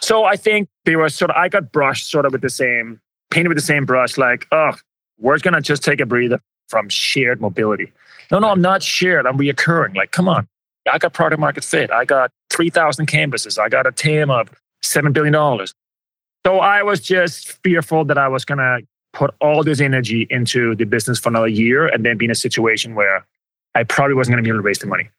So 0.00 0.24
I 0.24 0.36
think 0.36 0.68
they 0.84 0.96
were 0.96 1.08
sort 1.10 1.30
of, 1.30 1.36
I 1.36 1.48
got 1.48 1.70
brushed 1.70 2.10
sort 2.10 2.24
of 2.24 2.32
with 2.32 2.40
the 2.40 2.50
same, 2.50 3.00
painted 3.30 3.48
with 3.48 3.58
the 3.58 3.62
same 3.62 3.84
brush, 3.84 4.16
like, 4.16 4.46
oh, 4.52 4.72
we're 5.18 5.38
going 5.38 5.54
to 5.54 5.60
just 5.60 5.84
take 5.84 6.00
a 6.00 6.06
breather 6.06 6.40
from 6.68 6.88
shared 6.88 7.40
mobility. 7.40 7.92
No, 8.30 8.38
no, 8.38 8.48
I'm 8.48 8.62
not 8.62 8.82
shared. 8.82 9.26
I'm 9.26 9.38
reoccurring. 9.38 9.94
Like, 9.94 10.12
come 10.12 10.28
on. 10.28 10.48
I 10.90 10.98
got 10.98 11.12
product 11.12 11.40
market 11.40 11.62
fit. 11.62 11.90
I 11.90 12.04
got 12.04 12.30
3,000 12.50 13.06
canvases. 13.06 13.58
I 13.58 13.68
got 13.68 13.86
a 13.86 13.92
TAM 13.92 14.30
of 14.30 14.50
$7 14.82 15.12
billion. 15.12 15.34
So 16.46 16.58
I 16.58 16.82
was 16.82 17.00
just 17.00 17.52
fearful 17.62 18.04
that 18.06 18.18
I 18.18 18.28
was 18.28 18.44
going 18.44 18.58
to 18.58 18.80
put 19.12 19.34
all 19.40 19.62
this 19.62 19.80
energy 19.80 20.26
into 20.30 20.74
the 20.74 20.84
business 20.84 21.18
for 21.18 21.28
another 21.28 21.48
year 21.48 21.86
and 21.86 22.04
then 22.04 22.16
be 22.16 22.24
in 22.24 22.30
a 22.30 22.34
situation 22.34 22.94
where 22.94 23.26
I 23.74 23.84
probably 23.84 24.14
wasn't 24.14 24.34
going 24.34 24.44
to 24.44 24.48
be 24.48 24.50
able 24.50 24.60
to 24.60 24.66
raise 24.66 24.78
the 24.78 24.86
money. 24.86 25.10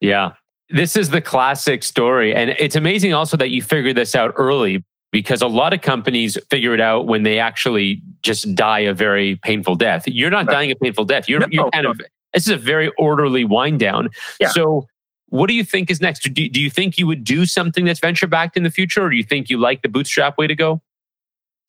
Yeah. 0.00 0.32
This 0.70 0.96
is 0.96 1.10
the 1.10 1.20
classic 1.20 1.82
story. 1.82 2.34
And 2.34 2.50
it's 2.58 2.76
amazing 2.76 3.12
also 3.12 3.36
that 3.36 3.50
you 3.50 3.62
figured 3.62 3.96
this 3.96 4.14
out 4.14 4.34
early 4.36 4.84
because 5.12 5.42
a 5.42 5.46
lot 5.46 5.72
of 5.72 5.80
companies 5.80 6.36
figure 6.50 6.74
it 6.74 6.80
out 6.80 7.06
when 7.06 7.22
they 7.22 7.38
actually 7.38 8.02
just 8.22 8.54
die 8.54 8.80
a 8.80 8.92
very 8.92 9.36
painful 9.36 9.76
death. 9.76 10.08
You're 10.08 10.30
not 10.30 10.46
right. 10.46 10.52
dying 10.52 10.70
a 10.70 10.76
painful 10.76 11.04
death. 11.04 11.28
You're, 11.28 11.40
no, 11.40 11.46
you're 11.50 11.70
kind 11.70 11.84
no. 11.84 11.92
of, 11.92 12.00
this 12.32 12.44
is 12.46 12.48
a 12.48 12.56
very 12.56 12.90
orderly 12.98 13.44
wind 13.44 13.78
down. 13.78 14.08
Yeah. 14.40 14.48
So, 14.48 14.88
what 15.28 15.48
do 15.48 15.54
you 15.54 15.64
think 15.64 15.90
is 15.90 16.00
next? 16.00 16.22
Do, 16.22 16.30
do 16.30 16.60
you 16.60 16.70
think 16.70 16.96
you 16.96 17.06
would 17.06 17.24
do 17.24 17.44
something 17.46 17.84
that's 17.84 17.98
venture 17.98 18.26
backed 18.26 18.56
in 18.56 18.62
the 18.62 18.70
future, 18.70 19.04
or 19.04 19.10
do 19.10 19.16
you 19.16 19.24
think 19.24 19.50
you 19.50 19.58
like 19.58 19.82
the 19.82 19.88
bootstrap 19.88 20.38
way 20.38 20.46
to 20.46 20.54
go? 20.54 20.80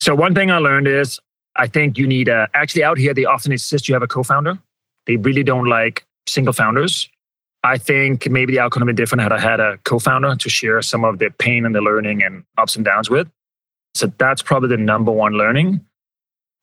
So, 0.00 0.14
one 0.14 0.34
thing 0.34 0.50
I 0.50 0.58
learned 0.58 0.86
is 0.86 1.18
I 1.56 1.66
think 1.66 1.98
you 1.98 2.06
need 2.06 2.28
a, 2.28 2.48
actually 2.54 2.84
out 2.84 2.98
here, 2.98 3.14
they 3.14 3.24
often 3.24 3.52
insist 3.52 3.88
you 3.88 3.94
have 3.94 4.02
a 4.02 4.08
co 4.08 4.22
founder. 4.22 4.58
They 5.06 5.16
really 5.16 5.42
don't 5.42 5.66
like 5.66 6.05
single 6.26 6.52
founders. 6.52 7.08
I 7.64 7.78
think 7.78 8.30
maybe 8.30 8.52
the 8.52 8.60
outcome 8.60 8.84
would 8.84 8.94
be 8.94 9.00
different 9.00 9.22
had 9.22 9.32
I 9.32 9.40
had 9.40 9.58
a 9.58 9.78
co-founder 9.84 10.36
to 10.36 10.48
share 10.48 10.80
some 10.82 11.04
of 11.04 11.18
the 11.18 11.30
pain 11.38 11.66
and 11.66 11.74
the 11.74 11.80
learning 11.80 12.22
and 12.22 12.44
ups 12.58 12.76
and 12.76 12.84
downs 12.84 13.10
with. 13.10 13.28
So 13.94 14.12
that's 14.18 14.42
probably 14.42 14.68
the 14.68 14.76
number 14.76 15.10
one 15.10 15.32
learning. 15.32 15.80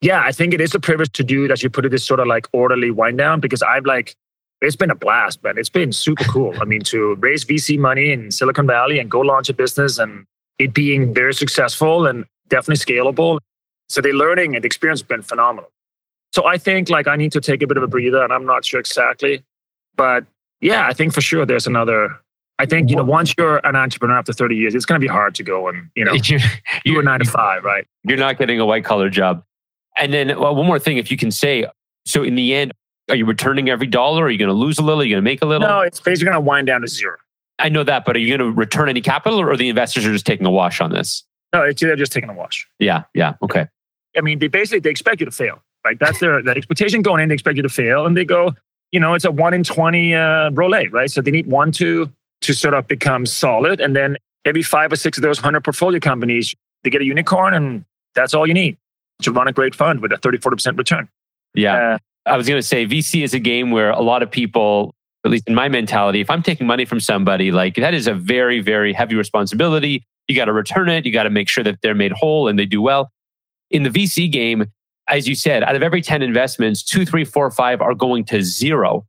Yeah, 0.01 0.21
I 0.23 0.31
think 0.31 0.53
it 0.53 0.61
is 0.61 0.75
a 0.75 0.79
privilege 0.79 1.11
to 1.13 1.23
do 1.23 1.45
it 1.45 1.51
as 1.51 1.63
you 1.63 1.69
put 1.69 1.85
it, 1.85 1.89
this 1.89 2.05
sort 2.05 2.19
of 2.19 2.27
like 2.27 2.47
orderly 2.53 2.91
wind 2.91 3.17
down 3.17 3.39
because 3.39 3.61
I've 3.61 3.85
like 3.85 4.15
it's 4.63 4.77
been 4.77 4.91
a 4.91 4.95
blast, 4.95 5.43
man. 5.43 5.57
It's 5.57 5.69
been 5.69 5.91
super 5.91 6.23
cool. 6.23 6.53
I 6.61 6.63
mean, 6.65 6.81
to 6.83 7.15
raise 7.15 7.43
VC 7.43 7.77
money 7.77 8.11
in 8.11 8.31
Silicon 8.31 8.65
Valley 8.65 8.97
and 8.97 9.11
go 9.11 9.19
launch 9.19 9.49
a 9.49 9.53
business 9.53 9.97
and 9.97 10.25
it 10.57 10.73
being 10.73 11.13
very 11.13 11.33
successful 11.33 12.07
and 12.07 12.25
definitely 12.47 12.77
scalable. 12.77 13.39
So 13.89 13.99
the 13.99 14.13
learning 14.13 14.55
and 14.55 14.63
experience 14.63 15.01
has 15.01 15.07
been 15.07 15.21
phenomenal. 15.21 15.69
So 16.31 16.45
I 16.45 16.57
think 16.57 16.89
like 16.89 17.07
I 17.07 17.17
need 17.17 17.33
to 17.33 17.41
take 17.41 17.61
a 17.61 17.67
bit 17.67 17.75
of 17.75 17.83
a 17.83 17.87
breather 17.87 18.23
and 18.23 18.31
I'm 18.31 18.45
not 18.45 18.63
sure 18.63 18.79
exactly, 18.79 19.43
but 19.95 20.25
yeah, 20.61 20.87
I 20.87 20.93
think 20.93 21.13
for 21.13 21.21
sure 21.21 21.45
there's 21.45 21.67
another. 21.67 22.09
I 22.59 22.65
think 22.65 22.89
you 22.89 22.95
know 22.95 23.03
once 23.03 23.33
you're 23.37 23.65
an 23.65 23.75
entrepreneur 23.75 24.17
after 24.17 24.31
30 24.31 24.55
years, 24.55 24.75
it's 24.75 24.85
going 24.85 24.99
to 24.99 25.03
be 25.03 25.11
hard 25.11 25.35
to 25.35 25.43
go 25.43 25.67
and 25.67 25.89
you 25.95 26.05
know 26.05 26.13
you're, 26.23 26.39
you 26.85 26.95
were 26.95 27.03
nine 27.03 27.19
to 27.19 27.25
five, 27.25 27.63
right? 27.63 27.85
You're 28.03 28.17
not 28.17 28.37
getting 28.37 28.59
a 28.59 28.65
white 28.65 28.85
collar 28.85 29.09
job. 29.09 29.43
And 29.97 30.13
then 30.13 30.39
well, 30.39 30.55
one 30.55 30.65
more 30.65 30.79
thing, 30.79 30.97
if 30.97 31.11
you 31.11 31.17
can 31.17 31.31
say, 31.31 31.65
so 32.05 32.23
in 32.23 32.35
the 32.35 32.53
end, 32.53 32.73
are 33.09 33.15
you 33.15 33.25
returning 33.25 33.69
every 33.69 33.87
dollar? 33.87 34.25
Are 34.25 34.29
you 34.29 34.37
going 34.37 34.49
to 34.49 34.55
lose 34.55 34.79
a 34.79 34.81
little? 34.81 35.01
Are 35.01 35.05
you 35.05 35.13
going 35.13 35.23
to 35.23 35.29
make 35.29 35.41
a 35.41 35.45
little? 35.45 35.67
No, 35.67 35.81
it's 35.81 35.99
basically 35.99 36.31
going 36.31 36.35
to 36.35 36.41
wind 36.41 36.67
down 36.67 36.81
to 36.81 36.87
zero. 36.87 37.17
I 37.59 37.69
know 37.69 37.83
that, 37.83 38.05
but 38.05 38.15
are 38.15 38.19
you 38.19 38.35
going 38.35 38.51
to 38.51 38.55
return 38.55 38.89
any 38.89 39.01
capital, 39.01 39.39
or 39.39 39.55
the 39.55 39.69
investors 39.69 40.05
are 40.05 40.11
just 40.11 40.25
taking 40.25 40.45
a 40.45 40.51
wash 40.51 40.81
on 40.81 40.91
this? 40.91 41.23
No, 41.53 41.61
it's 41.63 41.81
they're 41.81 41.95
just 41.95 42.11
taking 42.11 42.29
a 42.29 42.33
wash. 42.33 42.67
Yeah, 42.79 43.03
yeah, 43.13 43.33
okay. 43.43 43.67
I 44.17 44.21
mean, 44.21 44.39
they 44.39 44.47
basically 44.47 44.79
they 44.79 44.89
expect 44.89 45.19
you 45.19 45.25
to 45.25 45.31
fail, 45.31 45.61
right? 45.85 45.97
That's 45.99 46.19
their 46.19 46.41
the 46.41 46.51
expectation 46.51 47.01
going 47.01 47.21
in. 47.21 47.29
They 47.29 47.35
expect 47.35 47.57
you 47.57 47.63
to 47.63 47.69
fail, 47.69 48.05
and 48.05 48.17
they 48.17 48.25
go, 48.25 48.53
you 48.93 48.99
know, 48.99 49.15
it's 49.15 49.25
a 49.25 49.31
one 49.31 49.55
in 49.55 49.63
20 49.63 50.13
uh, 50.13 50.51
roulette, 50.51 50.93
right? 50.93 51.09
So 51.09 51.19
they 51.19 51.31
need 51.31 51.47
one 51.47 51.71
to, 51.73 52.09
to 52.41 52.53
sort 52.53 52.75
of 52.75 52.87
become 52.87 53.25
solid. 53.25 53.81
And 53.81 53.95
then 53.95 54.17
every 54.45 54.61
five 54.61 54.93
or 54.93 54.95
six 54.95 55.17
of 55.17 55.23
those 55.23 55.39
100 55.39 55.63
portfolio 55.63 55.99
companies, 55.99 56.55
they 56.83 56.91
get 56.91 57.01
a 57.01 57.05
unicorn 57.05 57.55
and 57.55 57.83
that's 58.13 58.35
all 58.35 58.47
you 58.47 58.53
need 58.53 58.77
to 59.23 59.31
run 59.31 59.47
a 59.47 59.51
great 59.51 59.73
fund 59.73 59.99
with 60.01 60.11
a 60.11 60.17
30, 60.17 60.37
40% 60.37 60.77
return. 60.77 61.09
Yeah. 61.55 61.93
Uh, 61.93 61.97
I 62.27 62.37
was 62.37 62.47
going 62.47 62.59
to 62.59 62.65
say 62.65 62.85
VC 62.85 63.23
is 63.23 63.33
a 63.33 63.39
game 63.39 63.71
where 63.71 63.89
a 63.89 64.01
lot 64.01 64.21
of 64.21 64.29
people, 64.29 64.93
at 65.25 65.31
least 65.31 65.47
in 65.47 65.55
my 65.55 65.69
mentality, 65.69 66.21
if 66.21 66.29
I'm 66.29 66.43
taking 66.43 66.67
money 66.67 66.85
from 66.85 66.99
somebody, 66.99 67.51
like 67.51 67.75
that 67.75 67.95
is 67.95 68.05
a 68.05 68.13
very, 68.13 68.61
very 68.61 68.93
heavy 68.93 69.15
responsibility. 69.15 70.05
You 70.27 70.35
got 70.35 70.45
to 70.45 70.53
return 70.53 70.87
it. 70.87 71.05
You 71.05 71.11
got 71.11 71.23
to 71.23 71.31
make 71.31 71.49
sure 71.49 71.63
that 71.63 71.79
they're 71.81 71.95
made 71.95 72.11
whole 72.11 72.47
and 72.47 72.59
they 72.59 72.67
do 72.67 72.81
well. 72.81 73.11
In 73.71 73.81
the 73.81 73.89
VC 73.89 74.31
game, 74.31 74.71
as 75.07 75.27
you 75.27 75.35
said, 75.35 75.63
out 75.63 75.75
of 75.75 75.83
every 75.83 76.01
10 76.01 76.21
investments, 76.21 76.83
two, 76.83 77.05
three, 77.05 77.25
four, 77.25 77.49
five 77.51 77.81
are 77.81 77.93
going 77.93 78.25
to 78.25 78.41
zero. 78.41 79.05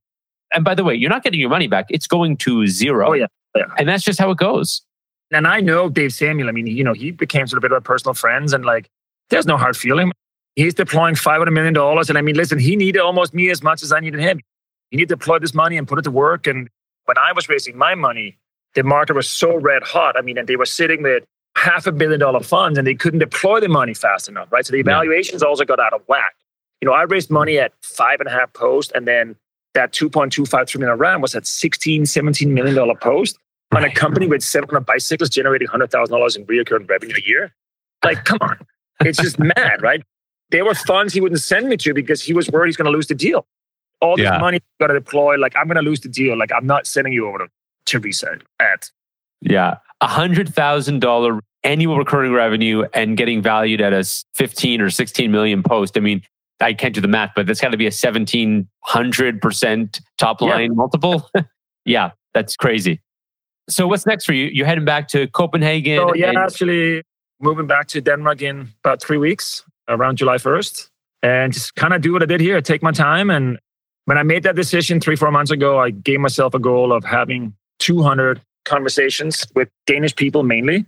And 0.52 0.64
by 0.64 0.74
the 0.74 0.84
way, 0.84 0.94
you're 0.94 1.10
not 1.10 1.22
getting 1.22 1.40
your 1.40 1.50
money 1.50 1.66
back. 1.66 1.86
It's 1.90 2.06
going 2.06 2.36
to 2.38 2.66
zero. 2.66 3.10
Oh, 3.10 3.12
yeah. 3.12 3.26
Oh, 3.54 3.60
yeah. 3.60 3.66
And 3.78 3.88
that's 3.88 4.04
just 4.04 4.18
how 4.18 4.30
it 4.30 4.38
goes. 4.38 4.82
And 5.30 5.46
I 5.46 5.60
know 5.60 5.88
Dave 5.88 6.12
Samuel. 6.12 6.48
I 6.48 6.52
mean, 6.52 6.66
you 6.66 6.84
know, 6.84 6.92
he 6.92 7.10
became 7.10 7.46
sort 7.46 7.58
of 7.58 7.64
a 7.64 7.68
bit 7.68 7.72
of 7.72 7.78
a 7.78 7.84
personal 7.84 8.14
friends 8.14 8.52
and 8.52 8.64
like, 8.64 8.88
there's 9.30 9.46
no 9.46 9.56
hard 9.56 9.76
feeling. 9.76 10.12
He's 10.54 10.74
deploying 10.74 11.14
$500 11.14 11.52
million. 11.52 11.76
And 11.76 12.18
I 12.18 12.20
mean, 12.20 12.36
listen, 12.36 12.58
he 12.58 12.76
needed 12.76 13.00
almost 13.00 13.34
me 13.34 13.50
as 13.50 13.62
much 13.62 13.82
as 13.82 13.92
I 13.92 14.00
needed 14.00 14.20
him. 14.20 14.40
He 14.90 14.98
needed 14.98 15.08
to 15.08 15.16
deploy 15.16 15.38
this 15.38 15.54
money 15.54 15.76
and 15.76 15.88
put 15.88 15.98
it 15.98 16.02
to 16.02 16.10
work. 16.10 16.46
And 16.46 16.68
when 17.06 17.18
I 17.18 17.32
was 17.32 17.48
raising 17.48 17.76
my 17.76 17.94
money, 17.94 18.38
the 18.74 18.84
market 18.84 19.14
was 19.14 19.28
so 19.28 19.56
red 19.56 19.82
hot. 19.82 20.16
I 20.16 20.22
mean, 20.22 20.38
and 20.38 20.46
they 20.46 20.56
were 20.56 20.66
sitting 20.66 21.02
with 21.02 21.24
half 21.64 21.86
a 21.86 21.92
billion 21.92 22.20
dollar 22.20 22.40
funds 22.40 22.78
and 22.78 22.86
they 22.86 22.94
couldn't 22.94 23.20
deploy 23.20 23.58
the 23.58 23.68
money 23.68 23.94
fast 23.94 24.28
enough, 24.28 24.52
right? 24.52 24.66
So 24.66 24.72
the 24.72 24.78
evaluations 24.78 25.42
yeah. 25.42 25.48
also 25.48 25.64
got 25.64 25.80
out 25.80 25.94
of 25.94 26.02
whack. 26.06 26.34
You 26.80 26.86
know, 26.86 26.92
I 26.92 27.02
raised 27.02 27.30
money 27.30 27.58
at 27.58 27.72
five 27.82 28.20
and 28.20 28.28
a 28.28 28.32
half 28.32 28.52
post 28.52 28.92
and 28.94 29.08
then 29.08 29.36
that 29.72 29.92
2.253 29.92 30.78
million 30.78 30.98
round 30.98 31.22
was 31.22 31.34
at 31.34 31.46
16, 31.46 32.06
17 32.06 32.52
million 32.52 32.76
dollar 32.76 32.94
post 32.94 33.38
right. 33.72 33.82
on 33.82 33.90
a 33.90 33.94
company 33.94 34.26
with 34.26 34.42
700 34.42 34.84
bicycles 34.84 35.30
generating 35.30 35.66
$100,000 35.66 36.36
in 36.36 36.44
recurring 36.46 36.86
revenue 36.86 37.14
a 37.16 37.26
year. 37.26 37.54
Like, 38.04 38.24
come 38.24 38.38
on. 38.42 38.58
It's 39.00 39.18
just 39.18 39.38
mad, 39.56 39.80
right? 39.80 40.02
There 40.50 40.64
were 40.64 40.74
funds 40.74 41.14
he 41.14 41.20
wouldn't 41.20 41.40
send 41.40 41.68
me 41.68 41.78
to 41.78 41.94
because 41.94 42.22
he 42.22 42.34
was 42.34 42.50
worried 42.50 42.68
he's 42.68 42.76
going 42.76 42.86
to 42.86 42.92
lose 42.92 43.06
the 43.06 43.14
deal. 43.14 43.46
All 44.00 44.16
this 44.16 44.24
yeah. 44.24 44.38
money 44.38 44.60
got 44.78 44.88
to 44.88 44.94
deploy. 44.94 45.36
Like, 45.36 45.56
I'm 45.56 45.66
going 45.66 45.76
to 45.76 45.82
lose 45.82 46.00
the 46.00 46.10
deal. 46.10 46.38
Like, 46.38 46.52
I'm 46.52 46.66
not 46.66 46.86
sending 46.86 47.14
you 47.14 47.26
over 47.26 47.38
to 47.38 47.48
Teresa 47.86 48.38
at. 48.60 48.90
Yeah. 49.44 49.76
a 50.00 50.08
$100,000 50.08 51.40
annual 51.62 51.98
recurring 51.98 52.32
revenue 52.32 52.84
and 52.92 53.16
getting 53.16 53.40
valued 53.42 53.80
at 53.80 53.92
a 53.92 54.02
15 54.34 54.80
or 54.80 54.90
16 54.90 55.30
million 55.30 55.62
post. 55.62 55.96
I 55.96 56.00
mean, 56.00 56.22
I 56.60 56.74
can't 56.74 56.94
do 56.94 57.00
the 57.00 57.08
math, 57.08 57.32
but 57.34 57.46
that's 57.46 57.60
got 57.60 57.70
to 57.70 57.76
be 57.76 57.86
a 57.86 57.90
1700% 57.90 60.00
top 60.18 60.40
line 60.40 60.60
yeah. 60.60 60.68
multiple. 60.74 61.28
yeah, 61.84 62.10
that's 62.32 62.56
crazy. 62.56 63.00
So 63.68 63.86
what's 63.86 64.06
next 64.06 64.24
for 64.24 64.34
you? 64.34 64.46
You're 64.46 64.66
heading 64.66 64.84
back 64.84 65.08
to 65.08 65.26
Copenhagen. 65.28 65.98
Oh 65.98 66.14
yeah, 66.14 66.28
and- 66.28 66.38
actually 66.38 67.02
moving 67.40 67.66
back 67.66 67.88
to 67.88 68.00
Denmark 68.00 68.42
in 68.42 68.68
about 68.84 69.02
three 69.02 69.18
weeks, 69.18 69.64
around 69.88 70.16
July 70.16 70.36
1st, 70.36 70.88
and 71.22 71.52
just 71.52 71.74
kind 71.74 71.92
of 71.92 72.00
do 72.00 72.12
what 72.12 72.22
I 72.22 72.26
did 72.26 72.40
here, 72.40 72.60
take 72.60 72.82
my 72.82 72.92
time. 72.92 73.30
And 73.30 73.58
when 74.04 74.18
I 74.18 74.22
made 74.22 74.42
that 74.44 74.56
decision 74.56 75.00
three, 75.00 75.16
four 75.16 75.30
months 75.30 75.50
ago, 75.50 75.78
I 75.78 75.90
gave 75.90 76.20
myself 76.20 76.54
a 76.54 76.58
goal 76.58 76.92
of 76.92 77.04
having 77.04 77.54
200 77.80 78.40
conversations 78.64 79.46
with 79.54 79.68
Danish 79.86 80.14
people 80.16 80.42
mainly 80.42 80.86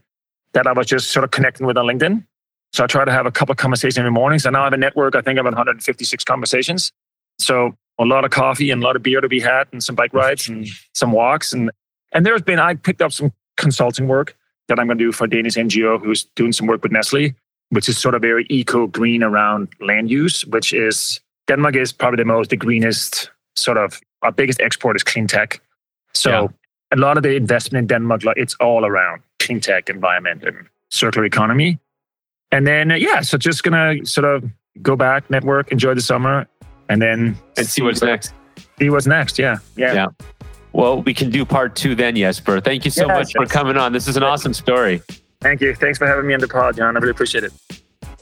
that 0.52 0.66
I 0.66 0.72
was 0.72 0.86
just 0.86 1.10
sort 1.10 1.24
of 1.24 1.30
connecting 1.30 1.66
with 1.66 1.76
on 1.76 1.86
LinkedIn. 1.86 2.24
So 2.72 2.84
I 2.84 2.86
try 2.86 3.04
to 3.04 3.12
have 3.12 3.26
a 3.26 3.30
couple 3.30 3.52
of 3.52 3.58
conversations 3.58 3.98
in 3.98 4.04
the 4.04 4.10
mornings. 4.10 4.44
And 4.44 4.54
now 4.54 4.62
I 4.62 4.64
have 4.64 4.72
a 4.72 4.78
network. 4.78 5.14
I 5.14 5.20
think 5.20 5.38
I 5.38 5.40
have 5.40 5.46
156 5.46 6.24
conversations. 6.24 6.92
So 7.38 7.76
a 7.98 8.04
lot 8.04 8.24
of 8.24 8.30
coffee 8.30 8.70
and 8.70 8.82
a 8.82 8.86
lot 8.86 8.96
of 8.96 9.02
beer 9.02 9.20
to 9.20 9.28
be 9.28 9.40
had 9.40 9.68
and 9.72 9.82
some 9.82 9.94
bike 9.94 10.12
rides 10.12 10.48
and 10.48 10.66
some 10.94 11.12
walks. 11.12 11.52
And 11.52 11.70
and 12.12 12.24
there's 12.24 12.42
been 12.42 12.58
I 12.58 12.74
picked 12.74 13.02
up 13.02 13.12
some 13.12 13.32
consulting 13.56 14.08
work 14.08 14.36
that 14.68 14.78
I'm 14.78 14.86
going 14.86 14.98
to 14.98 15.04
do 15.04 15.12
for 15.12 15.24
a 15.24 15.30
Danish 15.30 15.54
NGO 15.54 16.02
who's 16.02 16.24
doing 16.36 16.52
some 16.52 16.66
work 16.66 16.82
with 16.82 16.92
Nestle, 16.92 17.34
which 17.70 17.88
is 17.88 17.98
sort 17.98 18.14
of 18.14 18.22
very 18.22 18.46
eco 18.48 18.86
green 18.86 19.22
around 19.22 19.68
land 19.80 20.10
use, 20.10 20.44
which 20.46 20.72
is 20.72 21.20
Denmark 21.46 21.76
is 21.76 21.92
probably 21.92 22.18
the 22.18 22.24
most 22.24 22.50
the 22.50 22.56
greenest 22.56 23.30
sort 23.54 23.78
of 23.78 24.00
our 24.22 24.32
biggest 24.32 24.60
export 24.60 24.96
is 24.96 25.02
clean 25.02 25.26
tech. 25.26 25.60
So 26.14 26.30
yeah. 26.30 26.48
A 26.92 26.96
lot 26.96 27.16
of 27.16 27.22
the 27.22 27.34
investment 27.34 27.82
in 27.82 27.86
Denmark, 27.86 28.24
like 28.24 28.36
it's 28.36 28.54
all 28.60 28.84
around 28.84 29.22
clean 29.40 29.60
tech, 29.60 29.90
environment, 29.90 30.44
and 30.44 30.66
circular 30.90 31.24
economy. 31.24 31.78
And 32.52 32.66
then 32.66 32.92
uh, 32.92 32.94
yeah, 32.94 33.22
so 33.22 33.36
just 33.38 33.62
gonna 33.62 34.04
sort 34.04 34.24
of 34.24 34.48
go 34.82 34.96
back, 34.96 35.28
network, 35.30 35.72
enjoy 35.72 35.94
the 35.94 36.00
summer, 36.00 36.46
and 36.88 37.02
then 37.02 37.36
and 37.56 37.66
see 37.66 37.82
what's 37.82 38.02
next. 38.02 38.32
See 38.78 38.90
what's 38.90 39.06
next. 39.06 39.38
Yeah, 39.38 39.58
yeah. 39.76 39.94
Yeah. 39.94 40.06
Well, 40.72 41.02
we 41.02 41.14
can 41.14 41.30
do 41.30 41.44
part 41.44 41.74
two 41.74 41.94
then, 41.94 42.16
Jesper. 42.16 42.60
Thank 42.60 42.84
you 42.84 42.90
so 42.90 43.08
much 43.08 43.32
for 43.32 43.46
coming 43.46 43.76
on. 43.78 43.92
This 43.92 44.06
is 44.06 44.16
an 44.16 44.22
awesome 44.22 44.52
story. 44.52 45.02
Thank 45.40 45.60
you. 45.62 45.74
Thanks 45.74 45.98
for 45.98 46.06
having 46.06 46.26
me 46.26 46.34
on 46.34 46.40
the 46.40 46.48
pod, 46.48 46.76
Jon. 46.76 46.96
I 46.96 47.00
really 47.00 47.12
appreciate 47.12 47.44
it. 47.44 47.52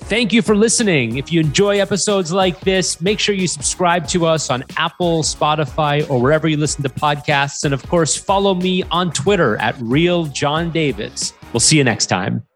Thank 0.06 0.34
you 0.34 0.42
for 0.42 0.54
listening. 0.54 1.16
If 1.16 1.32
you 1.32 1.40
enjoy 1.40 1.80
episodes 1.80 2.30
like 2.30 2.60
this, 2.60 3.00
make 3.00 3.18
sure 3.18 3.34
you 3.34 3.48
subscribe 3.48 4.06
to 4.08 4.26
us 4.26 4.50
on 4.50 4.62
Apple, 4.76 5.22
Spotify, 5.22 6.08
or 6.10 6.20
wherever 6.20 6.46
you 6.46 6.58
listen 6.58 6.82
to 6.82 6.90
podcasts. 6.90 7.64
And 7.64 7.72
of 7.72 7.82
course, 7.88 8.14
follow 8.14 8.54
me 8.54 8.82
on 8.90 9.12
Twitter 9.12 9.56
at 9.56 9.74
Real 9.80 10.26
Jon 10.26 10.70
Davids. 10.70 11.32
We'll 11.54 11.60
see 11.60 11.78
you 11.78 11.84
next 11.84 12.06
time. 12.06 12.46